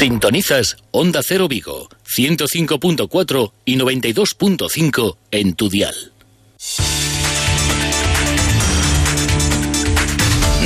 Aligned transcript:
Sintonizas 0.00 0.78
Onda 0.92 1.20
Cero 1.22 1.46
Vigo, 1.46 1.90
105.4 2.08 3.52
y 3.66 3.76
92.5 3.76 5.16
en 5.30 5.52
tu 5.52 5.68
dial. 5.68 5.94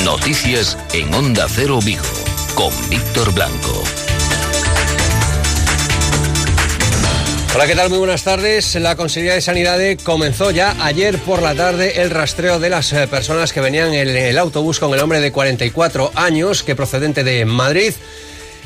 Noticias 0.05 0.79
en 0.93 1.13
Onda 1.13 1.49
Cero 1.49 1.81
Vigo, 1.85 2.05
con 2.55 2.71
Víctor 2.89 3.35
Blanco. 3.35 3.83
Hola, 7.57 7.67
¿qué 7.67 7.75
tal? 7.75 7.89
Muy 7.89 7.99
buenas 7.99 8.23
tardes. 8.23 8.77
La 8.77 8.95
Consejería 8.95 9.35
de 9.35 9.41
Sanidad 9.41 9.81
comenzó 10.05 10.53
ya 10.53 10.77
ayer 10.85 11.19
por 11.19 11.43
la 11.43 11.57
tarde 11.57 12.03
el 12.03 12.11
rastreo 12.11 12.61
de 12.61 12.71
las 12.71 12.93
eh, 12.93 13.09
personas 13.09 13.53
que 13.53 13.61
venían 13.61 13.95
en 13.95 14.09
el 14.11 14.39
autobús 14.39 14.79
con 14.79 14.95
el 14.95 15.01
hombre 15.01 15.21
de 15.21 15.33
44 15.33 16.13
años 16.15 16.63
que 16.63 16.77
procedente 16.77 17.25
de 17.25 17.45
Madrid 17.45 17.95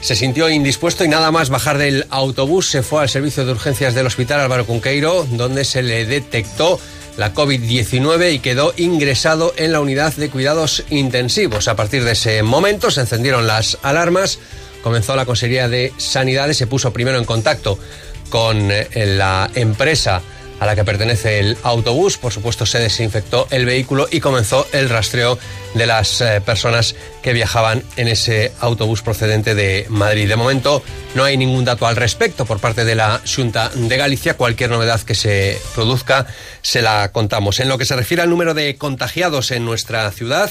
se 0.00 0.16
sintió 0.16 0.48
indispuesto 0.48 1.04
y 1.04 1.08
nada 1.08 1.30
más 1.30 1.50
bajar 1.50 1.78
del 1.78 2.06
autobús 2.10 2.68
se 2.68 2.82
fue 2.82 3.02
al 3.02 3.08
servicio 3.08 3.44
de 3.44 3.52
urgencias 3.52 3.94
del 3.94 4.06
Hospital 4.06 4.40
Álvaro 4.40 4.66
Cunqueiro, 4.66 5.26
donde 5.32 5.64
se 5.64 5.82
le 5.82 6.06
detectó 6.06 6.78
la 7.16 7.34
COVID-19 7.34 8.34
y 8.34 8.38
quedó 8.38 8.72
ingresado 8.76 9.52
en 9.56 9.72
la 9.72 9.80
unidad 9.80 10.14
de 10.14 10.30
cuidados 10.30 10.84
intensivos. 10.88 11.66
A 11.66 11.74
partir 11.74 12.04
de 12.04 12.12
ese 12.12 12.42
momento 12.44 12.92
se 12.92 13.00
encendieron 13.00 13.46
las 13.46 13.78
alarmas, 13.82 14.38
comenzó 14.84 15.16
la 15.16 15.26
Consejería 15.26 15.68
de 15.68 15.92
Sanidades, 15.98 16.56
se 16.56 16.68
puso 16.68 16.92
primero 16.92 17.18
en 17.18 17.24
contacto 17.24 17.78
con 18.30 18.70
eh, 18.70 18.88
la 18.94 19.50
empresa 19.54 20.22
a 20.60 20.66
la 20.66 20.74
que 20.74 20.84
pertenece 20.84 21.40
el 21.40 21.56
autobús. 21.62 22.18
Por 22.18 22.32
supuesto, 22.32 22.66
se 22.66 22.78
desinfectó 22.78 23.46
el 23.50 23.66
vehículo 23.66 24.08
y 24.10 24.20
comenzó 24.20 24.66
el 24.72 24.88
rastreo 24.88 25.38
de 25.74 25.86
las 25.86 26.20
eh, 26.20 26.40
personas 26.44 26.94
que 27.22 27.32
viajaban 27.32 27.82
en 27.96 28.08
ese 28.08 28.52
autobús 28.60 29.02
procedente 29.02 29.54
de 29.54 29.86
Madrid. 29.88 30.28
De 30.28 30.36
momento, 30.36 30.82
no 31.14 31.24
hay 31.24 31.36
ningún 31.36 31.64
dato 31.64 31.86
al 31.86 31.96
respecto 31.96 32.44
por 32.44 32.58
parte 32.58 32.84
de 32.84 32.94
la 32.94 33.20
Junta 33.24 33.70
de 33.74 33.96
Galicia. 33.96 34.34
Cualquier 34.34 34.70
novedad 34.70 35.00
que 35.02 35.14
se 35.14 35.58
produzca, 35.74 36.26
se 36.62 36.82
la 36.82 37.10
contamos. 37.12 37.60
En 37.60 37.68
lo 37.68 37.78
que 37.78 37.84
se 37.84 37.96
refiere 37.96 38.22
al 38.22 38.30
número 38.30 38.54
de 38.54 38.76
contagiados 38.76 39.50
en 39.50 39.64
nuestra 39.64 40.10
ciudad, 40.10 40.50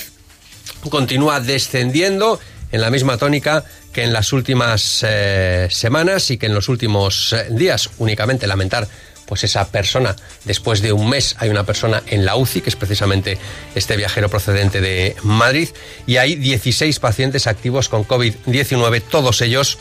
continúa 0.90 1.40
descendiendo 1.40 2.40
en 2.72 2.82
la 2.82 2.90
misma 2.90 3.18
tónica 3.18 3.64
que 3.94 4.04
en 4.04 4.14
las 4.14 4.34
últimas 4.34 5.04
eh, 5.08 5.68
semanas 5.72 6.30
y 6.32 6.38
que 6.38 6.48
en 6.48 6.54
los 6.54 6.70
últimos 6.70 7.34
eh, 7.34 7.48
días. 7.50 7.90
Únicamente 7.98 8.46
lamentar 8.48 8.88
pues 9.28 9.44
esa 9.44 9.70
persona, 9.70 10.16
después 10.46 10.82
de 10.82 10.94
un 10.94 11.10
mes, 11.10 11.36
hay 11.38 11.50
una 11.50 11.66
persona 11.66 12.02
en 12.08 12.26
la 12.26 12.36
UCI, 12.36 12.62
que 12.62 12.70
es 12.70 12.76
precisamente 12.76 13.38
este 13.76 13.96
viajero 13.98 14.30
procedente 14.30 14.82
de 14.82 15.16
Madrid, 15.22 15.70
y 16.08 16.18
hay 16.18 16.34
16 16.36 16.98
pacientes 17.00 17.46
activos 17.46 17.90
con 17.90 18.08
COVID-19, 18.08 19.04
todos 19.04 19.42
ellos 19.42 19.78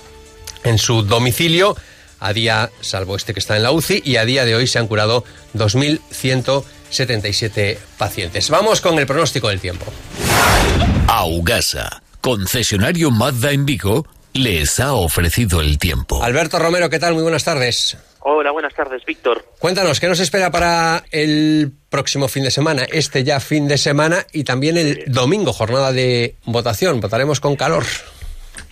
en 0.65 0.77
su 0.79 1.03
domicilio, 1.03 1.77
a 2.19 2.33
día, 2.33 2.71
salvo 2.81 3.15
este 3.17 3.35
que 3.35 3.41
está 3.41 3.57
en 3.57 3.63
la 3.63 3.71
UCI, 3.71 4.03
y 4.05 4.17
a 4.17 4.25
día 4.25 4.45
de 4.45 4.57
hoy 4.57 4.67
se 4.67 4.79
han 4.79 4.89
curado 4.89 5.23
2.177 5.55 7.79
pacientes. 7.99 8.49
Vamos 8.51 8.81
con 8.81 8.99
el 8.99 9.07
pronóstico 9.07 9.49
del 9.49 9.61
tiempo. 9.61 9.87
Augasa, 11.07 12.03
concesionario 12.21 13.13
Mazda 13.13 13.53
en 13.53 13.65
Vigo, 13.65 14.09
les 14.33 14.81
ha 14.81 14.95
ofrecido 14.95 15.61
el 15.61 15.79
tiempo. 15.79 16.21
Alberto 16.23 16.59
Romero, 16.59 16.91
¿qué 16.91 16.99
tal? 16.99 17.15
Muy 17.15 17.23
buenas 17.23 17.45
tardes. 17.45 17.97
Hola, 18.29 18.51
buenas 18.51 18.75
tardes, 18.75 19.05
Víctor. 19.05 19.45
Cuéntanos, 19.61 20.01
¿qué 20.01 20.09
nos 20.09 20.19
espera 20.19 20.51
para 20.51 21.05
el 21.13 21.71
próximo 21.89 22.27
fin 22.27 22.43
de 22.43 22.51
semana? 22.51 22.83
Este 22.91 23.23
ya 23.23 23.39
fin 23.39 23.69
de 23.69 23.79
semana 23.79 24.27
y 24.33 24.43
también 24.43 24.77
el 24.77 25.05
domingo, 25.07 25.53
jornada 25.53 25.93
de 25.93 26.35
votación. 26.45 27.01
Votaremos 27.01 27.39
con 27.39 27.55
calor. 27.55 27.85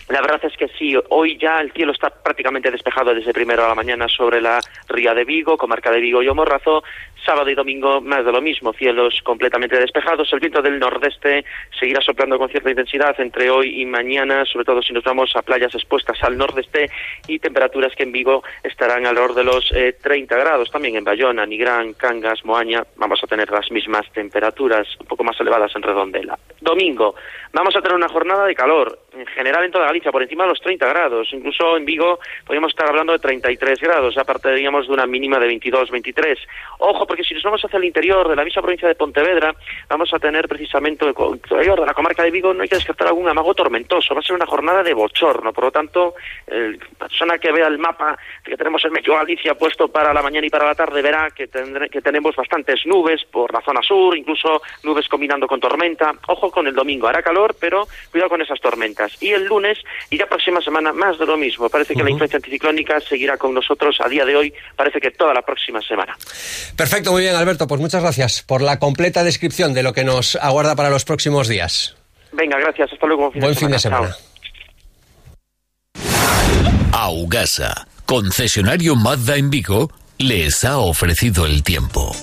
La 0.09 0.21
verdad 0.21 0.39
es 0.43 0.55
que 0.55 0.67
sí, 0.77 0.95
hoy 1.09 1.37
ya 1.37 1.59
el 1.59 1.71
cielo 1.71 1.91
está 1.91 2.09
prácticamente 2.09 2.69
despejado 2.69 3.13
desde 3.15 3.33
primero 3.33 3.65
a 3.65 3.69
la 3.69 3.75
mañana 3.75 4.07
sobre 4.07 4.39
la 4.39 4.59
ría 4.87 5.15
de 5.15 5.25
Vigo, 5.25 5.57
comarca 5.57 5.89
de 5.89 5.99
Vigo 5.99 6.21
y 6.21 6.27
Omorrazo, 6.27 6.83
Sábado 7.25 7.49
y 7.49 7.55
domingo 7.55 8.01
más 8.01 8.23
de 8.23 8.31
lo 8.31 8.39
mismo, 8.39 8.71
cielos 8.73 9.19
completamente 9.23 9.79
despejados. 9.79 10.31
El 10.31 10.39
viento 10.39 10.61
del 10.61 10.77
nordeste 10.77 11.43
seguirá 11.79 11.99
soplando 12.01 12.37
con 12.37 12.49
cierta 12.49 12.69
intensidad 12.69 13.19
entre 13.19 13.49
hoy 13.49 13.81
y 13.81 13.85
mañana, 13.87 14.45
sobre 14.45 14.63
todo 14.63 14.83
si 14.83 14.93
nos 14.93 15.03
vamos 15.03 15.35
a 15.35 15.41
playas 15.41 15.73
expuestas 15.73 16.21
al 16.21 16.37
nordeste 16.37 16.91
y 17.27 17.39
temperaturas 17.39 17.95
que 17.95 18.03
en 18.03 18.11
Vigo 18.11 18.43
estarán 18.63 19.07
alrededor 19.07 19.33
de 19.33 19.43
los 19.43 19.69
30 19.69 20.35
eh, 20.35 20.39
grados. 20.39 20.69
También 20.69 20.97
en 20.97 21.03
Bayona, 21.03 21.47
Nigrán, 21.47 21.93
Cangas, 21.93 22.45
Moaña 22.45 22.85
vamos 22.95 23.23
a 23.23 23.27
tener 23.27 23.49
las 23.49 23.71
mismas 23.71 24.05
temperaturas, 24.13 24.87
un 24.99 25.07
poco 25.07 25.23
más 25.23 25.39
elevadas 25.39 25.75
en 25.75 25.81
Redondela. 25.81 26.37
Domingo, 26.61 27.15
vamos 27.53 27.75
a 27.75 27.81
tener 27.81 27.95
una 27.95 28.09
jornada 28.09 28.45
de 28.45 28.53
calor, 28.53 28.99
en 29.15 29.25
general 29.27 29.63
en 29.63 29.71
toda 29.71 29.85
Galicia, 29.85 30.11
por 30.11 30.21
encima 30.21 30.43
de 30.43 30.49
los 30.49 30.61
30 30.61 30.87
grados. 30.87 31.29
Incluso 31.31 31.77
en 31.77 31.85
Vigo 31.85 32.19
podríamos 32.45 32.71
estar 32.71 32.87
hablando 32.87 33.13
de 33.13 33.19
33 33.19 33.79
grados, 33.79 34.17
aparte 34.17 34.51
diríamos 34.51 34.87
de 34.87 34.93
una 34.93 35.05
mínima 35.05 35.39
de 35.39 35.47
22, 35.47 35.91
23. 35.91 36.39
Ojo, 36.79 37.07
porque 37.07 37.23
si 37.23 37.33
nos 37.33 37.43
vamos 37.43 37.63
hacia 37.63 37.77
el 37.77 37.85
interior 37.85 38.27
de 38.27 38.35
la 38.35 38.43
misma 38.43 38.61
provincia 38.61 38.87
de 38.87 38.95
Pontevedra, 38.95 39.55
vamos 39.89 40.13
a 40.13 40.19
tener 40.19 40.47
precisamente 40.47 41.05
el 41.05 41.15
interior 41.33 41.79
de 41.79 41.85
la 41.85 41.93
comarca 41.93 42.23
de 42.23 42.31
Vigo, 42.31 42.53
no 42.53 42.63
hay 42.63 42.69
que 42.69 42.75
descartar 42.75 43.07
algún 43.07 43.27
amago 43.27 43.53
tormentoso, 43.53 44.13
va 44.13 44.19
a 44.19 44.23
ser 44.23 44.35
una 44.35 44.45
jornada 44.45 44.83
de 44.83 44.93
bochorno, 44.93 45.53
por 45.53 45.65
lo 45.65 45.71
tanto, 45.71 46.15
la 46.47 46.77
persona 46.97 47.37
que 47.37 47.51
vea 47.51 47.67
el 47.67 47.77
mapa 47.77 48.17
que 48.43 48.57
tenemos 48.57 48.83
en 48.85 48.91
medio 48.91 49.15
Galicia 49.15 49.55
puesto 49.55 49.87
para 49.87 50.13
la 50.13 50.21
mañana 50.21 50.45
y 50.45 50.49
para 50.49 50.65
la 50.65 50.75
tarde 50.75 51.01
verá 51.01 51.29
que, 51.31 51.47
que 51.47 52.01
tenemos 52.01 52.35
bastantes 52.35 52.85
nubes 52.85 53.23
por 53.25 53.53
la 53.53 53.61
zona 53.61 53.81
sur, 53.81 54.15
incluso 54.17 54.61
nubes 54.83 55.07
combinando 55.07 55.47
con 55.47 55.59
tormenta. 55.59 56.13
Ojo 56.27 56.51
con 56.51 56.67
el 56.67 56.73
domingo, 56.73 57.07
hará 57.07 57.21
calor, 57.21 57.55
pero 57.59 57.87
cuidado 58.11 58.29
con 58.29 58.41
esas 58.41 58.59
tormentas. 58.59 59.04
Y 59.19 59.31
el 59.31 59.45
lunes 59.45 59.77
y 60.09 60.17
la 60.17 60.27
próxima 60.27 60.61
semana 60.61 60.93
más 60.93 61.17
de 61.17 61.25
lo 61.25 61.37
mismo. 61.37 61.69
Parece 61.69 61.93
que 61.93 62.03
la 62.03 62.09
influencia 62.09 62.37
anticiclónica 62.37 62.99
seguirá 62.99 63.37
con 63.37 63.53
nosotros 63.53 63.97
a 64.03 64.09
día 64.09 64.25
de 64.25 64.35
hoy, 64.35 64.53
parece 64.75 64.99
que 64.99 65.11
toda 65.11 65.33
la 65.33 65.41
próxima 65.41 65.81
semana. 65.81 66.15
Perfecto. 66.75 67.11
Muy 67.11 67.23
bien, 67.23 67.35
Alberto. 67.35 67.67
Pues 67.67 67.81
muchas 67.81 68.01
gracias 68.01 68.41
por 68.43 68.61
la 68.61 68.79
completa 68.79 69.23
descripción 69.23 69.73
de 69.73 69.83
lo 69.83 69.93
que 69.93 70.03
nos 70.03 70.35
aguarda 70.35 70.75
para 70.75 70.89
los 70.89 71.05
próximos 71.05 71.47
días. 71.47 71.95
Venga, 72.31 72.59
gracias. 72.59 72.91
Hasta 72.91 73.07
luego. 73.07 73.31
Buen 73.35 73.55
fin 73.55 73.71
de 73.71 73.79
semana. 73.79 74.15
Augasa, 76.91 77.87
concesionario 78.05 78.95
Mazda 78.95 79.35
en 79.35 79.49
Vigo, 79.49 79.91
les 80.17 80.63
ha 80.63 80.77
ofrecido 80.77 81.45
el 81.45 81.61
tiempo. 81.61 82.15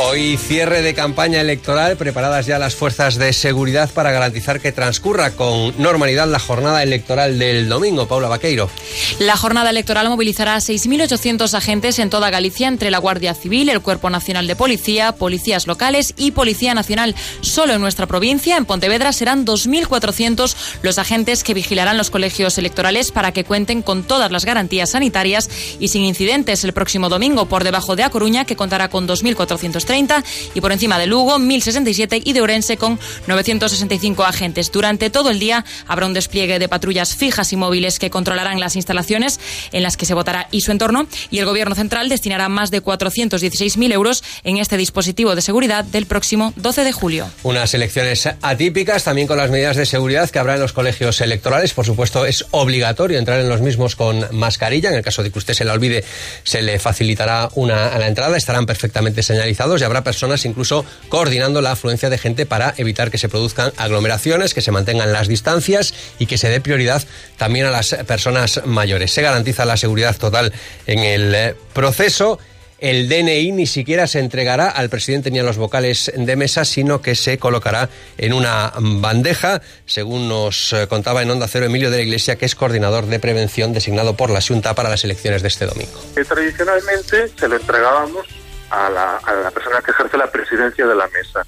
Hoy 0.00 0.36
cierre 0.36 0.80
de 0.80 0.94
campaña 0.94 1.40
electoral, 1.40 1.96
preparadas 1.96 2.46
ya 2.46 2.60
las 2.60 2.76
fuerzas 2.76 3.16
de 3.16 3.32
seguridad 3.32 3.90
para 3.92 4.12
garantizar 4.12 4.60
que 4.60 4.70
transcurra 4.70 5.32
con 5.32 5.74
normalidad 5.76 6.28
la 6.28 6.38
jornada 6.38 6.84
electoral 6.84 7.36
del 7.36 7.68
domingo. 7.68 8.06
Paula 8.06 8.28
Vaqueiro. 8.28 8.70
La 9.18 9.36
jornada 9.36 9.70
electoral 9.70 10.08
movilizará 10.08 10.54
a 10.54 10.58
6.800 10.58 11.52
agentes 11.52 11.98
en 11.98 12.10
toda 12.10 12.30
Galicia 12.30 12.68
entre 12.68 12.92
la 12.92 12.98
Guardia 12.98 13.34
Civil, 13.34 13.68
el 13.70 13.80
Cuerpo 13.80 14.08
Nacional 14.08 14.46
de 14.46 14.54
Policía, 14.54 15.12
policías 15.12 15.66
locales 15.66 16.14
y 16.16 16.30
Policía 16.30 16.74
Nacional. 16.74 17.16
Solo 17.40 17.74
en 17.74 17.80
nuestra 17.80 18.06
provincia, 18.06 18.56
en 18.56 18.66
Pontevedra, 18.66 19.12
serán 19.12 19.44
2.400 19.44 20.54
los 20.82 20.98
agentes 20.98 21.42
que 21.42 21.54
vigilarán 21.54 21.98
los 21.98 22.10
colegios 22.10 22.56
electorales 22.56 23.10
para 23.10 23.32
que 23.32 23.42
cuenten 23.42 23.82
con 23.82 24.04
todas 24.04 24.30
las 24.30 24.44
garantías 24.44 24.90
sanitarias 24.90 25.50
y 25.80 25.88
sin 25.88 26.04
incidentes 26.04 26.62
el 26.62 26.72
próximo 26.72 27.08
domingo 27.08 27.46
por 27.46 27.64
debajo 27.64 27.96
de 27.96 28.04
A 28.04 28.10
Coruña, 28.10 28.44
que 28.44 28.54
contará 28.54 28.90
con 28.90 29.08
2.400 29.08 29.87
30 29.88 30.22
y 30.54 30.60
por 30.60 30.70
encima 30.70 30.98
de 30.98 31.06
Lugo 31.06 31.38
1067 31.38 32.22
y 32.24 32.32
de 32.34 32.40
Orense 32.40 32.76
con 32.76 33.00
965 33.26 34.22
agentes. 34.24 34.70
Durante 34.70 35.10
todo 35.10 35.30
el 35.30 35.40
día 35.40 35.64
habrá 35.88 36.06
un 36.06 36.12
despliegue 36.12 36.58
de 36.60 36.68
patrullas 36.68 37.16
fijas 37.16 37.52
y 37.52 37.56
móviles 37.56 37.98
que 37.98 38.10
controlarán 38.10 38.60
las 38.60 38.76
instalaciones 38.76 39.40
en 39.72 39.82
las 39.82 39.96
que 39.96 40.06
se 40.06 40.14
votará 40.14 40.46
y 40.50 40.60
su 40.60 40.70
entorno 40.70 41.08
y 41.30 41.38
el 41.38 41.46
Gobierno 41.46 41.74
central 41.74 42.08
destinará 42.08 42.48
más 42.48 42.70
de 42.70 42.82
416.000 42.82 43.92
euros 43.92 44.22
en 44.44 44.58
este 44.58 44.76
dispositivo 44.76 45.34
de 45.34 45.40
seguridad 45.42 45.84
del 45.84 46.06
próximo 46.06 46.52
12 46.56 46.84
de 46.84 46.92
julio. 46.92 47.30
Unas 47.42 47.72
elecciones 47.72 48.28
atípicas 48.42 49.04
también 49.04 49.26
con 49.26 49.38
las 49.38 49.50
medidas 49.50 49.76
de 49.76 49.86
seguridad 49.86 50.28
que 50.28 50.38
habrá 50.38 50.54
en 50.54 50.60
los 50.60 50.74
colegios 50.74 51.20
electorales. 51.22 51.72
Por 51.72 51.86
supuesto, 51.86 52.26
es 52.26 52.44
obligatorio 52.50 53.18
entrar 53.18 53.40
en 53.40 53.48
los 53.48 53.62
mismos 53.62 53.96
con 53.96 54.26
mascarilla. 54.32 54.90
En 54.90 54.96
el 54.96 55.02
caso 55.02 55.22
de 55.22 55.30
que 55.30 55.38
usted 55.38 55.54
se 55.54 55.64
la 55.64 55.72
olvide, 55.72 56.04
se 56.44 56.60
le 56.60 56.78
facilitará 56.78 57.48
una 57.54 57.88
a 57.88 57.98
la 57.98 58.06
entrada. 58.06 58.36
Estarán 58.36 58.66
perfectamente 58.66 59.22
señalizados 59.22 59.77
y 59.80 59.84
habrá 59.84 60.04
personas 60.04 60.44
incluso 60.44 60.84
coordinando 61.08 61.60
la 61.60 61.72
afluencia 61.72 62.10
de 62.10 62.18
gente 62.18 62.46
para 62.46 62.74
evitar 62.76 63.10
que 63.10 63.18
se 63.18 63.28
produzcan 63.28 63.72
aglomeraciones, 63.76 64.54
que 64.54 64.60
se 64.60 64.70
mantengan 64.70 65.12
las 65.12 65.28
distancias 65.28 65.94
y 66.18 66.26
que 66.26 66.38
se 66.38 66.48
dé 66.48 66.60
prioridad 66.60 67.02
también 67.36 67.66
a 67.66 67.70
las 67.70 67.94
personas 68.06 68.62
mayores. 68.64 69.12
Se 69.12 69.22
garantiza 69.22 69.64
la 69.64 69.76
seguridad 69.76 70.16
total 70.16 70.52
en 70.86 70.98
el 71.00 71.34
eh, 71.34 71.54
proceso. 71.72 72.38
El 72.78 73.08
DNI 73.08 73.50
ni 73.50 73.66
siquiera 73.66 74.06
se 74.06 74.20
entregará 74.20 74.68
al 74.68 74.88
presidente 74.88 75.32
ni 75.32 75.40
a 75.40 75.42
los 75.42 75.56
vocales 75.56 76.12
de 76.14 76.36
mesa, 76.36 76.64
sino 76.64 77.02
que 77.02 77.16
se 77.16 77.36
colocará 77.36 77.88
en 78.18 78.32
una 78.32 78.72
bandeja, 78.78 79.60
según 79.84 80.28
nos 80.28 80.72
eh, 80.72 80.86
contaba 80.86 81.22
en 81.22 81.30
Onda 81.30 81.48
Cero 81.48 81.66
Emilio 81.66 81.90
de 81.90 81.96
la 81.96 82.02
Iglesia, 82.04 82.36
que 82.36 82.46
es 82.46 82.54
coordinador 82.54 83.06
de 83.06 83.18
prevención 83.18 83.72
designado 83.72 84.16
por 84.16 84.30
la 84.30 84.40
Junta 84.40 84.76
para 84.76 84.88
las 84.88 85.02
elecciones 85.02 85.42
de 85.42 85.48
este 85.48 85.66
domingo. 85.66 86.00
tradicionalmente 86.28 87.32
se 87.36 87.48
lo 87.48 87.56
entregábamos 87.56 88.26
a 88.70 88.90
la, 88.90 89.50
persona 89.50 89.80
que 89.80 89.90
ejerce 89.90 90.16
la 90.16 90.30
presidencia 90.30 90.86
de 90.86 90.94
la 90.94 91.08
mesa. 91.08 91.46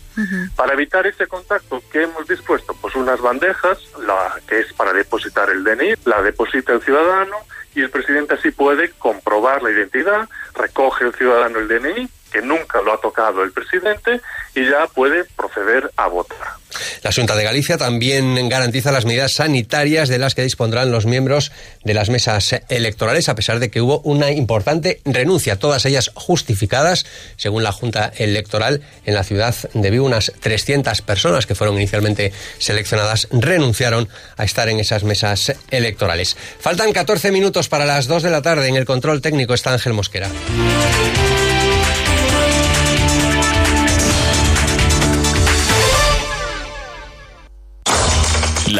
Para 0.57 0.75
evitar 0.75 1.07
ese 1.07 1.27
contacto, 1.27 1.83
¿qué 1.91 2.03
hemos 2.03 2.27
dispuesto? 2.27 2.75
Pues 2.81 2.95
unas 2.95 3.21
bandejas, 3.21 3.79
la 3.99 4.35
que 4.47 4.61
es 4.61 4.73
para 4.73 4.93
depositar 4.93 5.51
el 5.51 5.65
DNI, 5.65 5.95
la 6.05 6.23
deposita 6.23 6.73
el 6.73 6.83
ciudadano 6.83 7.37
y 7.75 7.83
el 7.83 7.91
presidente 7.91 8.35
así 8.35 8.51
puede 8.51 8.91
comprobar 8.91 9.63
la 9.63 9.71
identidad, 9.71 10.29
recoge 10.55 11.05
el 11.05 11.15
ciudadano 11.15 11.59
el 11.59 11.69
DNI 11.69 12.09
que 12.31 12.43
nunca 12.43 12.81
lo 12.83 12.93
ha 12.93 13.01
tocado 13.01 13.43
el 13.43 13.53
presidente 13.53 14.21
y 14.55 14.69
ya 14.69 14.87
puede 14.89 15.25
proceder 15.37 15.91
a 15.97 16.07
votar. 16.09 16.61
La 17.03 17.13
Junta 17.13 17.35
de 17.35 17.45
Galicia 17.45 17.79
también 17.79 18.49
garantiza 18.49 18.93
las 18.93 19.05
medidas 19.05 19.33
sanitarias 19.33 20.09
de 20.09 20.19
las 20.19 20.35
que 20.35 20.43
dispondrán 20.43 20.93
los 20.93 21.07
miembros 21.07 21.53
de 21.85 21.95
las 21.95 22.11
mesas 22.11 22.55
electorales, 22.69 23.29
a 23.29 23.35
pesar 23.35 23.59
de 23.59 23.71
que 23.71 23.81
hubo 23.81 24.01
una 24.01 24.31
importante 24.31 25.01
renuncia, 25.05 25.59
todas 25.59 25.85
ellas 25.87 26.11
justificadas, 26.15 27.07
según 27.37 27.63
la 27.63 27.73
Junta 27.73 28.13
Electoral 28.17 28.83
en 29.05 29.15
la 29.15 29.25
ciudad 29.25 29.55
de 29.75 29.91
Vigo. 29.91 30.07
Unas 30.07 30.33
300 30.41 31.03
personas 31.03 31.47
que 31.47 31.55
fueron 31.55 31.77
inicialmente 31.77 32.33
seleccionadas 32.59 33.29
renunciaron 33.31 34.09
a 34.37 34.45
estar 34.45 34.69
en 34.69 34.81
esas 34.81 35.05
mesas 35.05 35.53
electorales. 35.71 36.37
Faltan 36.59 36.93
14 36.93 37.31
minutos 37.33 37.69
para 37.69 37.85
las 37.85 38.07
2 38.07 38.23
de 38.23 38.31
la 38.31 38.43
tarde. 38.43 38.69
En 38.69 38.77
el 38.77 38.85
control 38.85 39.21
técnico 39.21 39.55
está 39.55 39.73
Ángel 39.73 39.93
Mosquera. 39.93 40.29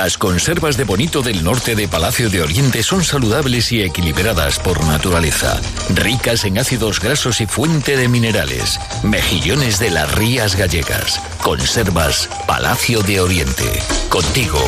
Las 0.03 0.17
conservas 0.17 0.79
de 0.79 0.85
bonito 0.85 1.21
del 1.21 1.45
norte 1.45 1.75
de 1.75 1.87
Palacio 1.87 2.31
de 2.31 2.41
Oriente 2.41 2.83
son 2.83 3.05
saludables 3.05 3.71
y 3.71 3.83
equilibradas 3.83 4.59
por 4.59 4.83
naturaleza, 4.87 5.61
ricas 5.95 6.47
en 6.47 6.57
ácidos 6.57 7.01
grasos 7.01 7.43
y 7.43 7.47
fuente 7.47 7.99
de 7.99 8.09
minerales. 8.09 8.81
Mejillones 9.03 9.79
de 9.79 9.91
las 9.91 10.11
Rías 10.15 10.57
Gallegas. 10.57 11.21
Conservas 11.43 12.31
Palacio 12.47 13.03
de 13.03 13.21
Oriente. 13.21 13.65
Contigo, 14.09 14.59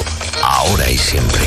ahora 0.43 0.91
y 0.91 0.99
siempre. 0.99 1.41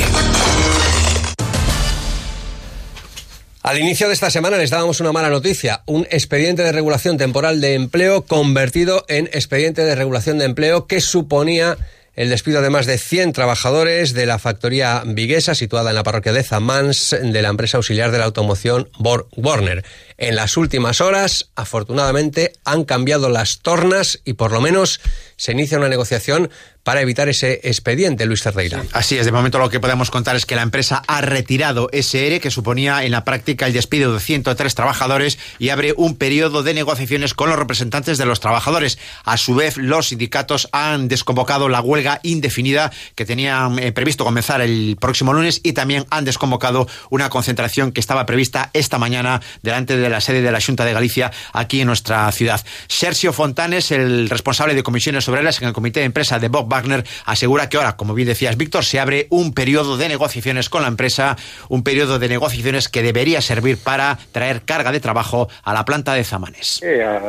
Al 3.62 3.78
inicio 3.78 4.08
de 4.08 4.14
esta 4.14 4.30
semana 4.30 4.56
les 4.56 4.70
dábamos 4.70 4.98
una 4.98 5.12
mala 5.12 5.30
noticia, 5.30 5.84
un 5.86 6.08
expediente 6.10 6.64
de 6.64 6.72
regulación 6.72 7.18
temporal 7.18 7.60
de 7.60 7.74
empleo 7.74 8.22
convertido 8.22 9.04
en 9.06 9.26
expediente 9.26 9.84
de 9.84 9.94
regulación 9.94 10.38
de 10.38 10.46
empleo 10.46 10.88
que 10.88 11.00
suponía 11.00 11.78
el 12.16 12.30
despido 12.30 12.62
de 12.62 12.70
más 12.70 12.86
de 12.86 12.96
100 12.96 13.34
trabajadores 13.34 14.14
de 14.14 14.24
la 14.24 14.38
factoría 14.38 15.02
viguesa 15.06 15.54
situada 15.54 15.90
en 15.90 15.96
la 15.96 16.02
parroquia 16.02 16.32
de 16.32 16.42
Zamans 16.42 17.14
de 17.22 17.42
la 17.42 17.48
empresa 17.48 17.76
auxiliar 17.76 18.10
de 18.10 18.18
la 18.18 18.24
automoción 18.24 18.88
Borg 18.98 19.26
Warner. 19.36 19.84
En 20.16 20.34
las 20.34 20.56
últimas 20.56 21.02
horas, 21.02 21.50
afortunadamente, 21.54 22.54
han 22.64 22.84
cambiado 22.84 23.28
las 23.28 23.58
tornas 23.58 24.20
y 24.24 24.32
por 24.32 24.50
lo 24.50 24.62
menos 24.62 25.00
se 25.36 25.52
inicia 25.52 25.76
una 25.76 25.90
negociación 25.90 26.50
para 26.86 27.00
evitar 27.00 27.28
ese 27.28 27.58
expediente, 27.64 28.26
Luis 28.26 28.44
Cerdeira. 28.44 28.84
así 28.92 29.18
es, 29.18 29.26
de 29.26 29.32
momento 29.32 29.58
lo 29.58 29.70
que 29.70 29.80
podemos 29.80 30.12
contar 30.12 30.36
es 30.36 30.46
que 30.46 30.54
la 30.54 30.62
empresa 30.62 31.02
ha 31.08 31.20
retirado 31.20 31.88
ese 31.90 32.28
ERE 32.28 32.38
que 32.38 32.52
suponía 32.52 33.02
en 33.02 33.10
la 33.10 33.24
práctica 33.24 33.66
el 33.66 33.72
despido 33.72 34.14
de 34.14 34.20
103 34.20 34.72
trabajadores 34.72 35.36
y 35.58 35.70
abre 35.70 35.94
un 35.96 36.14
periodo 36.14 36.62
de 36.62 36.74
negociaciones 36.74 37.34
con 37.34 37.50
los 37.50 37.58
representantes 37.58 38.18
de 38.18 38.24
los 38.24 38.38
trabajadores. 38.38 39.00
A 39.24 39.36
su 39.36 39.56
vez, 39.56 39.78
los 39.78 40.10
sindicatos 40.10 40.68
han 40.70 41.08
desconvocado 41.08 41.68
la 41.68 41.80
huelga 41.80 42.20
indefinida 42.22 42.92
que 43.16 43.24
tenían 43.24 43.80
eh, 43.80 43.90
previsto 43.90 44.24
comenzar 44.24 44.60
el 44.60 44.96
próximo 45.00 45.32
lunes 45.32 45.60
y 45.64 45.72
también 45.72 46.06
han 46.10 46.24
desconvocado 46.24 46.86
una 47.10 47.30
concentración 47.30 47.90
que 47.90 47.98
estaba 47.98 48.26
prevista 48.26 48.70
esta 48.74 48.96
mañana 48.98 49.42
delante 49.60 49.96
de 49.96 50.08
la 50.08 50.20
sede 50.20 50.40
de 50.40 50.52
la 50.52 50.60
Junta 50.60 50.84
de 50.84 50.92
Galicia 50.92 51.32
aquí 51.52 51.80
en 51.80 51.88
nuestra 51.88 52.30
ciudad. 52.30 52.64
Sergio 52.86 53.32
Fontanes, 53.32 53.90
el 53.90 54.30
responsable 54.30 54.76
de 54.76 54.84
comisiones 54.84 55.28
obreras 55.28 55.60
en 55.60 55.66
el 55.66 55.74
comité 55.74 55.98
de 55.98 56.06
empresa 56.06 56.38
de 56.38 56.46
Bob 56.46 56.75
Wagner, 56.76 57.04
asegura 57.24 57.68
que 57.68 57.78
ahora, 57.78 57.96
como 57.96 58.14
bien 58.14 58.28
decías, 58.28 58.56
Víctor, 58.56 58.84
se 58.84 59.00
abre 59.00 59.26
un 59.30 59.54
periodo 59.54 59.96
de 59.96 60.08
negociaciones 60.08 60.68
con 60.68 60.82
la 60.82 60.88
empresa, 60.88 61.36
un 61.68 61.82
periodo 61.82 62.18
de 62.18 62.28
negociaciones 62.28 62.88
que 62.88 63.02
debería 63.02 63.40
servir 63.40 63.78
para 63.82 64.18
traer 64.32 64.62
carga 64.62 64.92
de 64.92 65.00
trabajo 65.00 65.48
a 65.64 65.72
la 65.72 65.84
planta 65.84 66.14
de 66.14 66.24
Zamanes. 66.24 66.82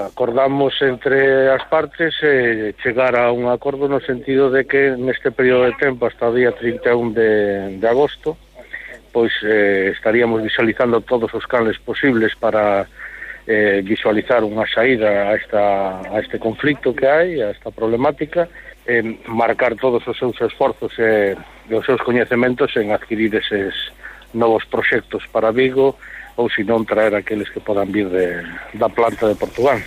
Acordamos 0.05 0.73
entre 0.81 1.45
las 1.45 1.65
partes 1.67 2.13
eh, 2.21 2.73
llegar 2.83 3.15
a 3.15 3.31
un 3.31 3.47
acuerdo 3.47 3.85
en 3.85 3.93
el 3.93 4.05
sentido 4.05 4.49
de 4.49 4.65
que 4.65 4.87
en 4.87 5.09
este 5.09 5.31
periodo 5.31 5.63
de 5.63 5.73
tiempo 5.73 6.07
hasta 6.07 6.27
el 6.27 6.35
día 6.35 6.51
31 6.51 7.11
de, 7.11 7.77
de 7.79 7.87
agosto 7.87 8.37
eh, 9.43 9.93
estaríamos 9.95 10.43
visualizando 10.43 11.01
todos 11.01 11.33
os 11.33 11.45
canles 11.47 11.79
posibles 11.79 12.35
para 12.35 12.87
eh, 13.47 13.81
visualizar 13.83 14.43
unha 14.43 14.67
saída 14.67 15.31
a, 15.31 15.39
esta, 15.39 15.63
a 16.03 16.19
este 16.19 16.37
conflicto 16.37 16.93
que 16.93 17.07
hai, 17.07 17.41
a 17.41 17.55
esta 17.55 17.71
problemática, 17.71 18.51
eh, 18.87 19.19
marcar 19.27 19.75
todos 19.75 20.01
os 20.07 20.17
seus 20.17 20.39
esforzos 20.41 20.95
e, 20.97 21.35
e 21.69 21.73
os 21.75 21.85
seus 21.85 22.01
coñecementos 22.01 22.71
en 22.79 22.95
adquirir 22.95 23.35
eses 23.35 23.75
novos 24.33 24.63
proxectos 24.65 25.27
para 25.27 25.51
Vigo 25.51 25.99
ou 26.39 26.47
se 26.47 26.63
non 26.63 26.87
traer 26.87 27.13
aqueles 27.13 27.51
que 27.51 27.59
podan 27.59 27.91
vir 27.91 28.07
de, 28.07 28.41
da 28.77 28.87
planta 28.87 29.27
de 29.27 29.35
Portugal. 29.35 29.83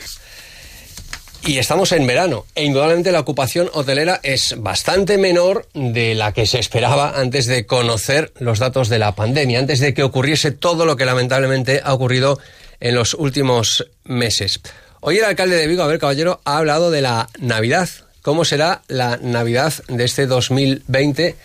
Y 1.47 1.57
estamos 1.57 1.93
en 1.93 2.07
verano 2.07 2.45
e 2.55 2.65
indudablemente 2.65 3.13
la 3.13 3.21
ocupación 3.21 3.71
hotelera 3.73 4.21
es 4.23 4.61
bastante 4.61 5.17
menor 5.17 5.65
de 5.73 6.15
la 6.15 6.33
que 6.33 6.45
se 6.45 6.59
esperaba 6.59 7.19
antes 7.19 7.47
de 7.47 7.65
conocer 7.65 8.33
los 8.39 8.59
datos 8.59 8.91
de 8.91 8.99
la 8.99 9.15
pandemia, 9.15 9.59
antes 9.59 9.81
de 9.81 9.95
que 9.95 10.03
ocurriese 10.03 10.51
todo 10.53 10.85
lo 10.85 10.97
que 10.97 11.07
lamentablemente 11.07 11.81
ha 11.83 11.95
ocurrido 11.95 12.39
en 12.81 12.95
los 12.95 13.15
últimos 13.15 13.89
meses. 14.05 14.61
Hoy 15.01 15.17
el 15.17 15.25
alcalde 15.25 15.57
de 15.57 15.67
Vigo, 15.67 15.83
Abel 15.83 15.99
Caballero, 15.99 16.41
ha 16.45 16.59
hablado 16.59 16.91
de 16.91 17.01
la 17.01 17.29
Navidad. 17.39 17.89
¿Cómo 18.23 18.45
será 18.45 18.83
la 18.89 19.17
Navidad 19.17 19.73
de 19.89 20.05
este 20.05 20.27
2020? 20.27 21.37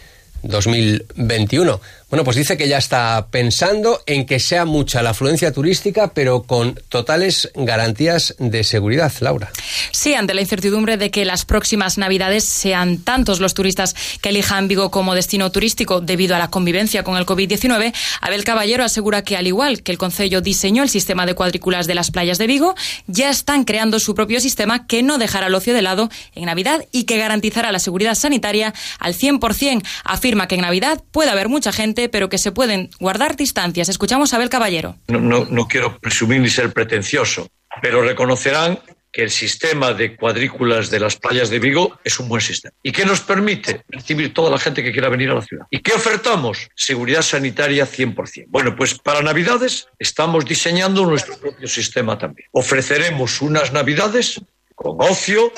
2021. 2.10 2.16
Bueno, 2.16 2.24
pues 2.24 2.38
dice 2.38 2.56
que 2.56 2.68
ya 2.68 2.78
está 2.78 3.28
pensando 3.30 4.02
en 4.06 4.26
que 4.26 4.40
sea 4.40 4.66
mucha 4.66 5.02
la 5.02 5.10
afluencia 5.10 5.52
turística, 5.52 6.14
pero 6.14 6.44
con 6.44 6.80
totales 6.88 7.52
garantías 7.56 8.36
de 8.38 8.64
seguridad, 8.64 9.12
Laura. 9.20 9.52
Sí, 9.92 10.14
ante 10.14 10.34
la 10.34 10.42
incertidumbre 10.42 10.98
de 10.98 11.10
que 11.10 11.26
las 11.26 11.46
próximas 11.46 11.98
Navidades 11.98 12.44
sean 12.44 13.00
tantos 13.00 13.40
los 13.40 13.54
turistas 13.54 13.96
que 14.22 14.30
elijan 14.30 14.68
Vigo 14.68 14.92
como 14.92 15.16
destino 15.16 15.52
turístico 15.52 16.00
debido 16.00 16.36
a 16.36 16.40
la 16.40 16.50
convivencia 16.50 17.04
con 17.04 17.18
el 17.18 17.26
COVID-19, 17.26 17.94
Abel 18.22 18.44
Caballero 18.44 18.84
asegura 18.84 19.24
que 19.24 19.36
al 19.36 19.48
igual 19.48 19.82
que 19.82 19.92
el 19.92 19.98
Concello 19.98 20.42
diseñó 20.42 20.84
el 20.84 20.90
sistema 20.90 21.26
de 21.26 21.34
cuadrículas 21.34 21.88
de 21.88 21.96
las 21.96 22.12
playas 22.12 22.38
de 22.38 22.48
Vigo, 22.48 22.76
ya 23.08 23.30
están 23.30 23.66
creando 23.66 24.00
su 24.00 24.14
propio 24.14 24.40
sistema 24.40 24.86
que 24.88 25.02
no 25.02 25.18
dejará 25.18 25.48
el 25.48 25.56
ocio 25.56 25.74
de 25.74 25.82
lado 25.82 26.10
en 26.36 26.46
Navidad 26.46 26.86
y 26.92 27.06
que 27.06 27.18
garantizará 27.18 27.72
la 27.72 27.80
seguridad 27.80 28.16
sanitaria 28.16 28.74
al 29.00 29.16
100%. 29.16 29.84
Afirma 30.04 30.48
que 30.48 30.56
en 30.56 30.62
Navidad 30.62 31.02
puede 31.12 31.32
haber 31.32 31.50
mucha 31.50 31.72
gente 31.72 31.95
pero 32.12 32.30
que 32.30 32.38
se 32.38 32.52
pueden 32.52 32.90
guardar 33.00 33.36
distancias. 33.36 33.90
Escuchamos 33.90 34.34
a 34.34 34.38
Abel 34.38 34.50
Caballero. 34.50 34.96
No, 35.08 35.20
no, 35.20 35.46
no 35.46 35.68
quiero 35.68 35.98
presumir 36.00 36.42
ni 36.42 36.50
ser 36.50 36.72
pretencioso, 36.72 37.48
pero 37.82 38.02
reconocerán 38.02 38.80
que 39.16 39.24
el 39.24 39.32
sistema 39.32 39.94
de 39.94 40.18
cuadrículas 40.18 40.90
de 40.90 41.00
las 41.00 41.16
playas 41.16 41.50
de 41.50 41.60
Vigo 41.60 41.98
es 42.04 42.20
un 42.20 42.28
buen 42.28 42.42
sistema 42.42 42.76
y 42.84 42.92
que 42.92 43.06
nos 43.06 43.22
permite 43.22 43.86
recibir 43.88 44.34
toda 44.34 44.52
la 44.52 44.60
gente 44.60 44.84
que 44.84 44.92
quiera 44.92 45.08
venir 45.08 45.30
a 45.30 45.36
la 45.36 45.42
ciudad. 45.42 45.66
¿Y 45.72 45.80
qué 45.80 45.94
ofertamos? 45.94 46.68
Seguridad 46.76 47.22
sanitaria 47.22 47.88
100%. 47.88 48.48
Bueno, 48.50 48.76
pues 48.76 49.00
para 49.00 49.22
Navidades 49.22 49.88
estamos 50.00 50.44
diseñando 50.44 51.06
nuestro 51.06 51.38
propio 51.38 51.66
sistema 51.70 52.18
también. 52.18 52.50
Ofreceremos 52.52 53.42
unas 53.42 53.72
Navidades 53.72 54.42
con 54.76 54.98
ocio, 55.00 55.54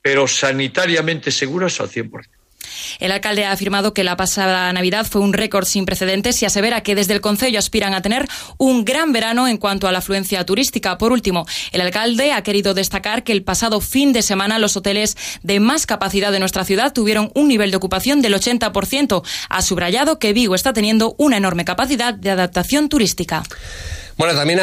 pero 0.00 0.26
sanitariamente 0.26 1.30
seguras 1.30 1.82
al 1.82 1.90
100%. 1.90 2.22
El 2.98 3.12
alcalde 3.12 3.44
ha 3.44 3.52
afirmado 3.52 3.94
que 3.94 4.04
la 4.04 4.16
pasada 4.16 4.72
Navidad 4.72 5.06
fue 5.08 5.20
un 5.20 5.32
récord 5.32 5.66
sin 5.66 5.84
precedentes 5.84 6.42
y 6.42 6.46
asevera 6.46 6.82
que 6.82 6.94
desde 6.94 7.14
el 7.14 7.20
Concello 7.20 7.58
aspiran 7.58 7.94
a 7.94 8.02
tener 8.02 8.28
un 8.58 8.84
gran 8.84 9.12
verano 9.12 9.48
en 9.48 9.58
cuanto 9.58 9.88
a 9.88 9.92
la 9.92 9.98
afluencia 9.98 10.44
turística. 10.44 10.98
Por 10.98 11.12
último, 11.12 11.46
el 11.72 11.80
alcalde 11.80 12.32
ha 12.32 12.42
querido 12.42 12.74
destacar 12.74 13.24
que 13.24 13.32
el 13.32 13.42
pasado 13.42 13.80
fin 13.80 14.12
de 14.12 14.22
semana 14.22 14.58
los 14.58 14.76
hoteles 14.76 15.16
de 15.42 15.60
más 15.60 15.86
capacidad 15.86 16.32
de 16.32 16.40
nuestra 16.40 16.64
ciudad 16.64 16.92
tuvieron 16.92 17.30
un 17.34 17.48
nivel 17.48 17.70
de 17.70 17.76
ocupación 17.76 18.22
del 18.22 18.34
80%. 18.34 19.22
Ha 19.48 19.62
subrayado 19.62 20.18
que 20.18 20.32
Vigo 20.32 20.54
está 20.54 20.72
teniendo 20.72 21.14
una 21.18 21.36
enorme 21.36 21.64
capacidad 21.64 22.14
de 22.14 22.30
adaptación 22.30 22.88
turística. 22.88 23.42
Bueno, 24.16 24.34
también 24.34 24.60